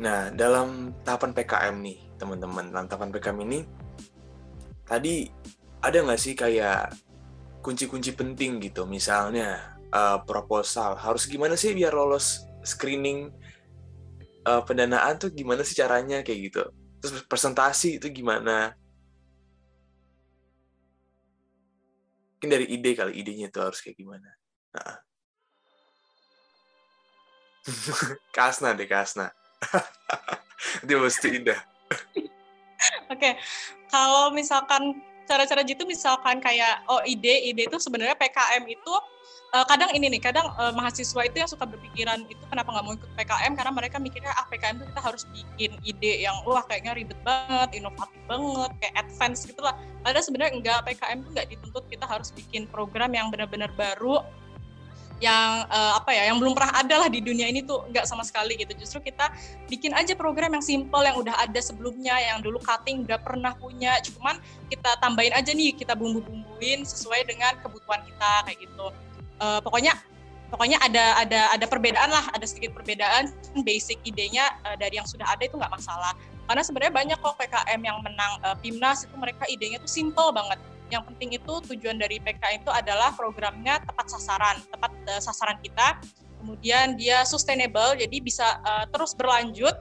nah, 0.00 0.32
dalam 0.32 0.96
tahapan 1.04 1.30
PKM 1.36 1.76
nih, 1.84 1.98
teman-teman, 2.16 2.72
dalam 2.72 2.86
tahapan 2.88 3.10
PKM 3.12 3.38
ini 3.44 3.60
tadi 4.88 5.28
ada 5.84 5.96
nggak 6.02 6.20
sih 6.20 6.34
kayak 6.34 6.90
kunci-kunci 7.60 8.16
penting 8.16 8.58
gitu, 8.64 8.88
misalnya 8.88 9.78
uh, 9.92 10.24
proposal 10.24 10.96
harus 10.96 11.28
gimana 11.28 11.54
sih 11.54 11.76
biar 11.76 11.92
lolos 11.92 12.48
screening 12.64 13.28
uh, 14.48 14.64
pendanaan 14.64 15.20
tuh 15.20 15.30
gimana 15.30 15.60
sih 15.60 15.76
caranya 15.76 16.24
kayak 16.24 16.40
gitu. 16.50 16.64
Terus 17.00 17.24
presentasi 17.28 18.00
itu 18.00 18.08
gimana? 18.08 18.80
mungkin 22.40 22.56
dari 22.56 22.72
ide 22.72 22.96
kali 22.96 23.20
idenya 23.20 23.52
itu 23.52 23.60
harus 23.60 23.84
kayak 23.84 24.00
gimana 24.00 24.32
nah. 24.72 24.96
kasna 28.36 28.72
deh 28.72 28.88
kasna 28.88 29.28
dia 30.86 30.96
mesti 30.96 31.28
indah 31.40 31.60
oke 33.10 33.18
okay. 33.18 33.36
kalau 33.92 34.32
misalkan 34.32 34.98
cara-cara 35.30 35.62
gitu 35.62 35.86
misalkan 35.86 36.42
kayak 36.42 36.82
oh 36.90 36.98
ide 37.06 37.50
ide 37.50 37.70
itu 37.70 37.78
sebenarnya 37.78 38.18
PKM 38.18 38.66
itu 38.66 38.94
uh, 39.54 39.66
kadang 39.66 39.90
ini 39.94 40.10
nih, 40.16 40.22
kadang 40.22 40.50
uh, 40.58 40.72
mahasiswa 40.74 41.22
itu 41.26 41.36
yang 41.42 41.50
suka 41.50 41.66
berpikiran 41.66 42.26
itu 42.26 42.42
kenapa 42.48 42.70
nggak 42.70 42.84
mau 42.86 42.94
ikut 42.94 43.10
PKM 43.18 43.52
karena 43.58 43.72
mereka 43.74 43.96
mikirnya 43.98 44.32
ah 44.34 44.46
PKM 44.48 44.82
itu 44.82 44.86
kita 44.90 45.02
harus 45.02 45.22
bikin 45.30 45.70
ide 45.82 46.12
yang 46.26 46.36
wah 46.46 46.62
kayaknya 46.66 46.94
ribet 46.94 47.18
banget, 47.26 47.68
inovatif 47.78 48.20
banget, 48.26 48.70
kayak 48.82 48.94
advance 49.06 49.40
gitu 49.46 49.60
lah. 49.62 49.74
Padahal 50.02 50.24
sebenarnya 50.24 50.52
enggak 50.56 50.78
PKM 50.86 51.18
itu 51.22 51.28
nggak 51.34 51.48
dituntut 51.50 51.84
kita 51.90 52.06
harus 52.06 52.28
bikin 52.34 52.62
program 52.70 53.10
yang 53.12 53.28
benar-benar 53.28 53.70
baru 53.74 54.22
yang 55.20 55.68
uh, 55.68 56.00
apa 56.00 56.16
ya 56.16 56.32
yang 56.32 56.40
belum 56.40 56.56
pernah 56.56 56.80
ada 56.80 57.06
lah 57.06 57.08
di 57.12 57.20
dunia 57.20 57.44
ini 57.44 57.60
tuh 57.60 57.84
nggak 57.92 58.08
sama 58.08 58.24
sekali 58.24 58.56
gitu. 58.56 58.72
Justru 58.72 59.12
kita 59.12 59.28
bikin 59.68 59.92
aja 59.92 60.16
program 60.16 60.56
yang 60.56 60.64
simple 60.64 61.04
yang 61.04 61.14
udah 61.20 61.36
ada 61.36 61.60
sebelumnya 61.60 62.16
yang 62.16 62.40
dulu 62.40 62.56
cutting 62.64 63.04
udah 63.04 63.20
pernah 63.20 63.52
punya. 63.60 64.00
Cuman 64.00 64.40
kita 64.72 64.96
tambahin 64.98 65.36
aja 65.36 65.52
nih 65.52 65.76
kita 65.76 65.92
bumbu-bumbuin 65.92 66.88
sesuai 66.88 67.28
dengan 67.28 67.60
kebutuhan 67.60 68.00
kita 68.02 68.30
kayak 68.48 68.58
gitu. 68.64 68.86
Uh, 69.40 69.60
pokoknya 69.60 69.92
pokoknya 70.50 70.82
ada 70.82 71.22
ada 71.22 71.40
ada 71.54 71.66
perbedaan 71.68 72.10
lah 72.10 72.24
ada 72.32 72.48
sedikit 72.48 72.72
perbedaan. 72.72 73.28
Basic 73.68 74.00
idenya 74.08 74.56
uh, 74.64 74.74
dari 74.80 74.96
yang 74.96 75.06
sudah 75.06 75.28
ada 75.28 75.44
itu 75.44 75.60
nggak 75.60 75.70
masalah. 75.70 76.16
Karena 76.48 76.64
sebenarnya 76.64 76.94
banyak 76.96 77.18
kok 77.20 77.36
PKM 77.38 77.78
yang 77.78 78.00
menang 78.02 78.32
uh, 78.42 78.56
PIMNAS 78.58 79.06
itu 79.06 79.14
mereka 79.20 79.46
idenya 79.46 79.78
tuh 79.78 79.86
simple 79.86 80.34
banget 80.34 80.58
yang 80.90 81.06
penting 81.06 81.38
itu 81.38 81.54
tujuan 81.70 81.96
dari 81.96 82.18
PKM 82.18 82.66
itu 82.66 82.70
adalah 82.70 83.14
programnya 83.14 83.78
tepat 83.82 84.10
sasaran 84.10 84.58
tepat 84.68 84.92
uh, 85.06 85.22
sasaran 85.22 85.56
kita 85.62 86.02
kemudian 86.42 86.98
dia 86.98 87.22
sustainable 87.22 87.94
jadi 87.94 88.16
bisa 88.20 88.58
uh, 88.66 88.84
terus 88.90 89.14
berlanjut 89.14 89.72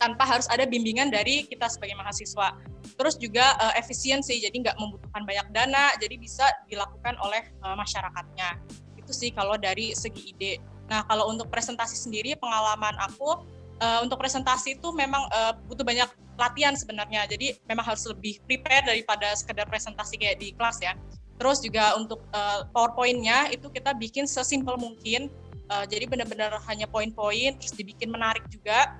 tanpa 0.00 0.24
harus 0.24 0.48
ada 0.48 0.64
bimbingan 0.64 1.12
dari 1.12 1.44
kita 1.44 1.68
sebagai 1.68 1.92
mahasiswa. 1.98 2.56
Terus 2.96 3.20
juga 3.20 3.52
uh, 3.60 3.76
efisiensi, 3.76 4.40
jadi 4.40 4.52
nggak 4.52 4.76
membutuhkan 4.80 5.28
banyak 5.28 5.46
dana, 5.52 5.92
jadi 6.00 6.16
bisa 6.16 6.48
dilakukan 6.72 7.20
oleh 7.20 7.44
uh, 7.60 7.76
masyarakatnya. 7.76 8.56
Itu 8.96 9.12
sih 9.12 9.28
kalau 9.36 9.60
dari 9.60 9.92
segi 9.92 10.32
ide. 10.32 10.54
Nah 10.88 11.04
kalau 11.04 11.28
untuk 11.28 11.52
presentasi 11.52 12.00
sendiri, 12.00 12.32
pengalaman 12.40 12.96
aku 12.96 13.44
uh, 13.80 14.00
untuk 14.04 14.16
presentasi 14.20 14.80
itu 14.80 14.88
memang 14.96 15.28
uh, 15.32 15.52
butuh 15.68 15.84
banyak 15.84 16.08
latihan 16.40 16.72
sebenarnya. 16.72 17.28
Jadi 17.28 17.60
memang 17.68 17.84
harus 17.84 18.08
lebih 18.08 18.40
prepare 18.48 18.88
daripada 18.88 19.36
sekedar 19.36 19.68
presentasi 19.68 20.16
kayak 20.16 20.40
di 20.40 20.56
kelas 20.56 20.80
ya. 20.80 20.96
Terus 21.36 21.60
juga 21.60 21.96
untuk 22.00 22.24
uh, 22.32 22.64
PowerPoint-nya 22.72 23.52
itu 23.52 23.68
kita 23.68 23.92
bikin 23.96 24.24
sesimpel 24.24 24.80
mungkin. 24.80 25.28
Uh, 25.70 25.86
jadi 25.86 26.08
benar-benar 26.08 26.50
hanya 26.66 26.90
poin-poin, 26.90 27.54
terus 27.54 27.76
dibikin 27.76 28.10
menarik 28.10 28.42
juga 28.50 28.98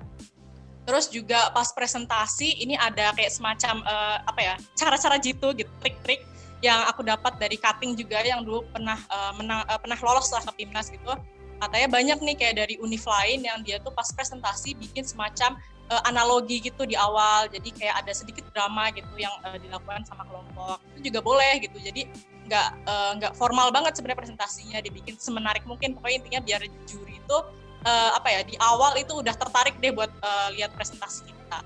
Terus 0.81 1.05
juga 1.13 1.53
pas 1.53 1.69
presentasi 1.69 2.65
ini 2.65 2.73
ada 2.73 3.13
kayak 3.13 3.29
semacam 3.29 3.85
uh, 3.85 4.17
apa 4.25 4.39
ya 4.41 4.55
cara-cara 4.73 5.21
jitu 5.21 5.53
gitu 5.53 5.69
trik-trik 5.77 6.25
yang 6.61 6.85
aku 6.89 7.05
dapat 7.05 7.37
dari 7.37 7.57
cutting 7.57 7.93
juga 7.97 8.21
yang 8.21 8.45
dulu 8.45 8.65
pernah 8.69 8.97
uh, 9.09 9.33
menang, 9.37 9.61
uh, 9.65 9.77
pernah 9.81 9.97
lolos 10.01 10.29
lah 10.33 10.41
ke 10.45 10.61
timnas 10.61 10.89
gitu. 10.89 11.13
Katanya 11.61 11.87
banyak 11.93 12.17
nih 12.25 12.35
kayak 12.37 12.55
dari 12.57 12.75
univ 12.81 13.05
lain 13.05 13.45
yang 13.45 13.61
dia 13.61 13.77
tuh 13.77 13.93
pas 13.93 14.09
presentasi 14.09 14.73
bikin 14.81 15.05
semacam 15.05 15.61
uh, 15.91 16.01
analogi 16.07 16.63
gitu 16.63 16.87
di 16.87 16.95
awal. 16.95 17.51
Jadi 17.51 17.75
kayak 17.75 18.07
ada 18.07 18.15
sedikit 18.15 18.47
drama 18.55 18.87
gitu 18.95 19.11
yang 19.19 19.35
uh, 19.43 19.59
dilakukan 19.59 20.07
sama 20.07 20.23
kelompok. 20.25 20.79
Itu 20.95 21.11
juga 21.11 21.19
boleh 21.19 21.59
gitu. 21.59 21.77
Jadi 21.77 22.07
nggak 22.47 22.69
uh, 22.87 23.35
formal 23.35 23.69
banget 23.69 23.99
sebenarnya 23.99 24.23
presentasinya 24.23 24.79
dibikin 24.79 25.19
semenarik 25.19 25.67
mungkin. 25.67 25.93
Pokoknya 25.99 26.17
intinya 26.23 26.41
biar 26.41 26.61
juri 26.87 27.19
itu 27.19 27.37
uh, 27.83 28.11
apa 28.15 28.27
ya 28.31 28.41
di 28.47 28.55
awal 28.63 28.95
itu 28.95 29.11
udah 29.19 29.35
tertarik 29.35 29.75
deh 29.83 29.91
buat 29.91 30.09
uh, 30.23 30.49
lihat 30.55 30.71
presentasi 30.73 31.27
kita. 31.27 31.59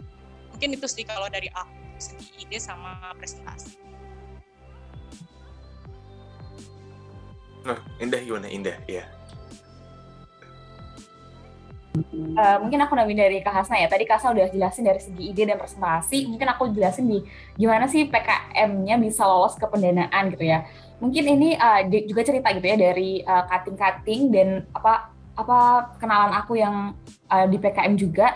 Mungkin 0.51 0.75
itu 0.75 0.87
sih 0.89 1.05
kalau 1.05 1.29
dari 1.29 1.47
aku 1.53 1.85
segi 2.01 2.43
ide 2.43 2.59
sama 2.59 3.13
presentasi. 3.15 3.85
Nah, 7.65 7.81
Indah 7.97 8.21
gimana? 8.21 8.45
Indah, 8.45 8.77
ya. 8.85 9.09
Uh, 12.35 12.57
mungkin 12.59 12.79
aku 12.83 12.93
nambahin 12.99 13.19
dari 13.19 13.37
Kak 13.39 13.63
Hasna 13.63 13.79
ya. 13.79 13.87
Tadi 13.87 14.03
Kak 14.03 14.19
Hasna 14.19 14.35
udah 14.35 14.47
jelasin 14.51 14.83
dari 14.83 14.99
segi 14.99 15.23
ide 15.31 15.47
dan 15.47 15.55
presentasi. 15.55 16.27
Mungkin 16.27 16.47
aku 16.51 16.69
jelasin 16.75 17.07
di 17.07 17.23
gimana 17.55 17.87
sih 17.87 18.11
PKM-nya 18.11 18.99
bisa 18.99 19.23
lolos 19.23 19.55
ke 19.55 19.63
pendanaan 19.63 20.35
gitu 20.35 20.43
ya. 20.43 20.67
Mungkin 20.99 21.23
ini 21.23 21.49
uh, 21.55 21.83
juga 21.87 22.21
cerita 22.27 22.51
gitu 22.51 22.67
ya 22.67 22.77
dari 22.79 23.23
cutting-cutting 23.23 24.21
uh, 24.27 24.31
dan 24.31 24.47
apa 24.71 25.15
apa 25.35 25.59
kenalan 25.99 26.33
aku 26.35 26.55
yang 26.55 26.95
uh, 27.27 27.45
di 27.47 27.59
PKM 27.59 27.99
juga 27.99 28.31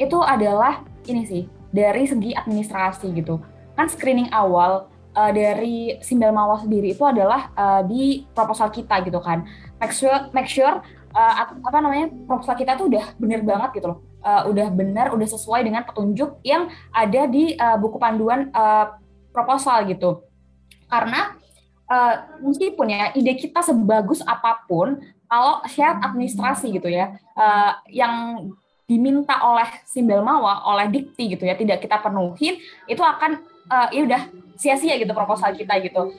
itu 0.00 0.16
adalah 0.24 0.80
ini 1.04 1.22
sih 1.28 1.44
dari 1.70 2.08
segi 2.08 2.32
administrasi 2.32 3.12
gitu 3.12 3.36
kan 3.76 3.86
screening 3.86 4.32
awal 4.32 4.88
uh, 5.14 5.30
dari 5.30 6.00
Simbel 6.00 6.32
Mawa 6.32 6.64
sendiri 6.64 6.96
itu 6.96 7.04
adalah 7.04 7.52
uh, 7.54 7.84
di 7.84 8.24
proposal 8.32 8.72
kita 8.72 9.04
gitu 9.04 9.20
kan 9.20 9.44
make 9.76 9.92
sure 9.92 10.32
make 10.32 10.48
sure 10.48 10.80
uh, 11.14 11.34
apa 11.46 11.78
namanya 11.82 12.10
proposal 12.26 12.54
kita 12.56 12.78
tuh 12.78 12.90
udah 12.90 13.14
bener 13.18 13.42
banget 13.42 13.82
gitu 13.82 13.86
loh. 13.94 13.98
Uh, 14.20 14.52
udah 14.52 14.68
benar 14.68 15.16
udah 15.16 15.24
sesuai 15.24 15.64
dengan 15.64 15.82
petunjuk 15.88 16.44
yang 16.44 16.68
ada 16.92 17.24
di 17.24 17.56
uh, 17.56 17.80
buku 17.80 17.96
panduan 17.96 18.52
uh, 18.52 18.94
proposal 19.32 19.86
gitu. 19.88 20.22
Karena 20.90 21.34
uh, 21.90 22.14
meskipun 22.44 22.86
ya 22.90 23.10
ide 23.16 23.34
kita 23.38 23.64
sebagus 23.64 24.22
apa 24.22 24.62
pun 24.68 25.00
kalau 25.30 25.62
syarat 25.70 26.02
administrasi 26.02 26.74
gitu 26.74 26.90
ya 26.90 27.14
uh, 27.38 27.78
yang 27.86 28.50
diminta 28.90 29.38
oleh 29.46 29.70
simbel 29.86 30.18
mawa 30.26 30.66
oleh 30.66 30.90
dikti 30.90 31.38
gitu 31.38 31.46
ya 31.46 31.54
tidak 31.54 31.78
kita 31.78 32.02
penuhin 32.02 32.58
itu 32.90 32.98
akan 32.98 33.38
uh, 33.70 33.86
ya 33.94 34.02
udah 34.02 34.22
sia-sia 34.58 34.98
gitu 34.98 35.14
proposal 35.14 35.54
kita 35.54 35.78
gitu 35.78 36.10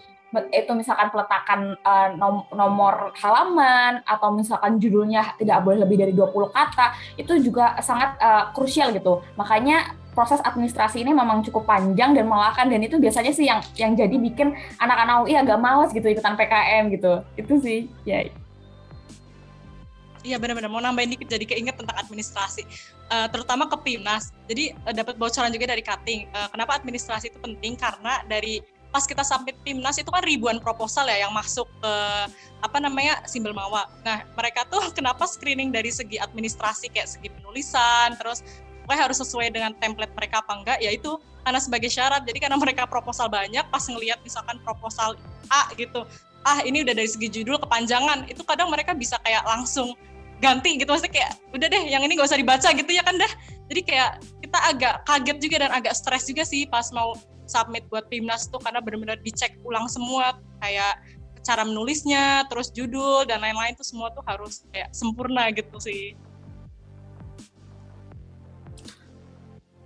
itu 0.52 0.72
misalkan 0.72 1.12
peletakan 1.12 1.76
uh, 1.84 2.16
nom 2.16 2.48
nomor 2.56 3.12
halaman 3.20 4.00
atau 4.08 4.32
misalkan 4.32 4.80
judulnya 4.80 5.36
tidak 5.36 5.60
boleh 5.64 5.84
lebih 5.84 6.00
dari 6.00 6.14
20 6.16 6.32
kata 6.56 6.96
itu 7.20 7.34
juga 7.44 7.76
sangat 7.84 8.16
uh, 8.24 8.56
krusial 8.56 8.96
gitu 8.96 9.20
makanya 9.36 9.92
proses 10.16 10.40
administrasi 10.44 11.04
ini 11.04 11.12
memang 11.16 11.44
cukup 11.48 11.68
panjang 11.68 12.16
dan 12.16 12.28
melelahkan 12.28 12.68
dan 12.68 12.84
itu 12.84 13.00
biasanya 13.00 13.32
sih 13.32 13.48
yang 13.48 13.60
yang 13.80 13.96
jadi 13.96 14.16
bikin 14.16 14.56
anak-anak 14.80 15.28
UI 15.28 15.36
agak 15.36 15.60
males 15.60 15.92
gitu 15.92 16.08
ikutan 16.08 16.36
PKM 16.36 16.92
gitu 16.92 17.24
itu 17.40 17.54
sih 17.64 17.80
ya 18.04 18.28
Iya 20.22 20.38
benar-benar 20.38 20.70
mau 20.70 20.78
nambahin 20.78 21.18
dikit 21.18 21.34
jadi 21.34 21.46
keinget 21.50 21.82
tentang 21.82 21.98
administrasi, 21.98 22.62
uh, 23.10 23.26
terutama 23.34 23.66
ke 23.66 23.74
PIMNAS. 23.82 24.30
Jadi 24.46 24.70
uh, 24.86 24.94
dapat 24.94 25.18
bocoran 25.18 25.50
juga 25.50 25.74
dari 25.74 25.82
cutting. 25.82 26.30
Uh, 26.30 26.46
kenapa 26.54 26.78
administrasi 26.78 27.34
itu 27.34 27.42
penting? 27.42 27.74
Karena 27.74 28.22
dari 28.30 28.62
pas 28.92 29.08
kita 29.08 29.24
sampai 29.24 29.56
PIMNAS 29.64 30.04
itu 30.04 30.12
kan 30.12 30.22
ribuan 30.22 30.60
proposal 30.60 31.08
ya 31.08 31.26
yang 31.26 31.34
masuk 31.34 31.66
ke 31.80 31.94
apa 32.62 32.78
namanya 32.78 33.24
simbol 33.26 33.56
mawa. 33.56 33.88
Nah 34.04 34.28
mereka 34.36 34.68
tuh 34.68 34.84
kenapa 34.98 35.24
screening 35.26 35.72
dari 35.72 35.90
segi 35.90 36.20
administrasi 36.20 36.92
kayak 36.92 37.08
segi 37.08 37.32
penulisan, 37.32 38.20
terus 38.20 38.44
pokoknya 38.84 39.02
harus 39.08 39.18
sesuai 39.24 39.48
dengan 39.56 39.72
template 39.80 40.12
mereka 40.14 40.44
apa 40.44 40.54
enggak? 40.60 40.78
Yaitu 40.84 41.16
karena 41.42 41.60
sebagai 41.64 41.90
syarat. 41.90 42.22
Jadi 42.28 42.38
karena 42.38 42.60
mereka 42.60 42.86
proposal 42.86 43.32
banyak, 43.32 43.64
pas 43.72 43.82
ngelihat 43.88 44.22
misalkan 44.22 44.62
proposal 44.62 45.18
A 45.50 45.72
gitu, 45.74 46.06
ah 46.46 46.60
ini 46.62 46.86
udah 46.86 46.94
dari 46.94 47.10
segi 47.10 47.32
judul 47.32 47.58
kepanjangan, 47.58 48.30
itu 48.30 48.44
kadang 48.46 48.70
mereka 48.70 48.94
bisa 48.94 49.18
kayak 49.26 49.42
langsung 49.48 49.96
ganti 50.42 50.82
gitu 50.82 50.90
maksudnya 50.90 51.14
kayak 51.14 51.32
udah 51.54 51.68
deh 51.70 51.84
yang 51.86 52.02
ini 52.02 52.18
gak 52.18 52.34
usah 52.34 52.42
dibaca 52.42 52.70
gitu 52.74 52.90
ya 52.90 53.06
kan 53.06 53.14
dah 53.16 53.30
jadi 53.70 53.82
kayak 53.86 54.12
kita 54.42 54.60
agak 54.74 54.96
kaget 55.06 55.38
juga 55.38 55.56
dan 55.62 55.72
agak 55.72 55.94
stres 55.94 56.26
juga 56.26 56.42
sih 56.42 56.66
pas 56.66 56.90
mau 56.90 57.14
submit 57.52 57.84
buat 57.92 58.08
Pimnas 58.08 58.48
tuh 58.48 58.64
karena 58.64 58.80
benar-benar 58.80 59.20
dicek 59.20 59.60
ulang 59.68 59.92
semua 59.92 60.40
kayak 60.64 61.04
cara 61.44 61.68
menulisnya 61.68 62.48
terus 62.48 62.72
judul 62.72 63.28
dan 63.28 63.44
lain-lain 63.44 63.76
tuh 63.76 63.84
semua 63.84 64.08
tuh 64.16 64.24
harus 64.24 64.64
kayak 64.72 64.88
sempurna 64.96 65.52
gitu 65.52 65.76
sih 65.84 66.16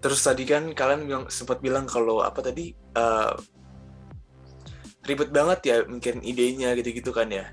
terus 0.06 0.22
tadi 0.22 0.46
kan 0.46 0.70
kalian 0.78 1.10
bilang, 1.10 1.26
sempat 1.34 1.58
bilang 1.66 1.90
kalau 1.90 2.22
apa 2.22 2.46
tadi 2.46 2.78
uh, 2.94 3.34
ribet 5.10 5.34
banget 5.34 5.60
ya 5.66 5.78
mungkin 5.90 6.22
idenya 6.22 6.78
gitu-gitu 6.78 7.10
kan 7.10 7.34
ya 7.34 7.50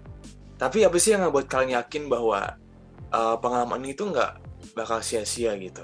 tapi 0.61 0.85
apa 0.85 0.95
sih 1.01 1.17
yang 1.17 1.27
ngebuat 1.27 1.49
kalian 1.49 1.81
yakin 1.81 2.07
bahwa 2.07 2.55
uh, 3.11 3.37
pengalaman 3.43 3.83
itu 3.83 4.07
nggak 4.07 4.39
bakal 4.79 5.03
sia-sia 5.03 5.59
gitu. 5.59 5.83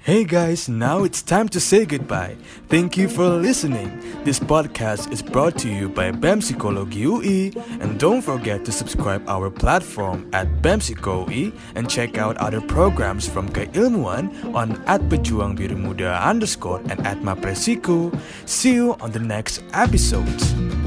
Hey 0.00 0.24
guys, 0.24 0.70
now 0.70 1.04
it's 1.04 1.20
time 1.20 1.48
to 1.50 1.60
say 1.60 1.84
goodbye. 1.84 2.36
Thank 2.68 2.96
you 2.96 3.08
for 3.08 3.28
listening. 3.28 4.00
This 4.24 4.38
podcast 4.38 5.12
is 5.12 5.20
brought 5.20 5.58
to 5.58 5.68
you 5.68 5.90
by 5.90 6.12
BEM 6.12 6.40
Psikologi 6.40 7.04
UI 7.04 7.52
and 7.80 7.98
don't 7.98 8.22
forget 8.22 8.64
to 8.64 8.72
subscribe 8.72 9.28
our 9.28 9.50
platform 9.50 10.30
at 10.32 10.62
BEM 10.62 10.80
UI 11.06 11.52
and 11.74 11.90
check 11.90 12.16
out 12.16 12.38
other 12.38 12.62
programs 12.62 13.28
from 13.28 13.50
Keilmuan 13.50 14.32
on 14.54 14.80
at 14.86 15.02
Pejuang 15.10 15.58
Biru 15.58 15.76
Muda 15.76 16.16
underscore 16.24 16.80
and 16.88 17.04
at 17.06 17.18
Mapresiko. 17.20 18.08
See 18.46 18.72
you 18.74 18.94
on 19.00 19.12
the 19.12 19.20
next 19.20 19.62
episode. 19.74 20.77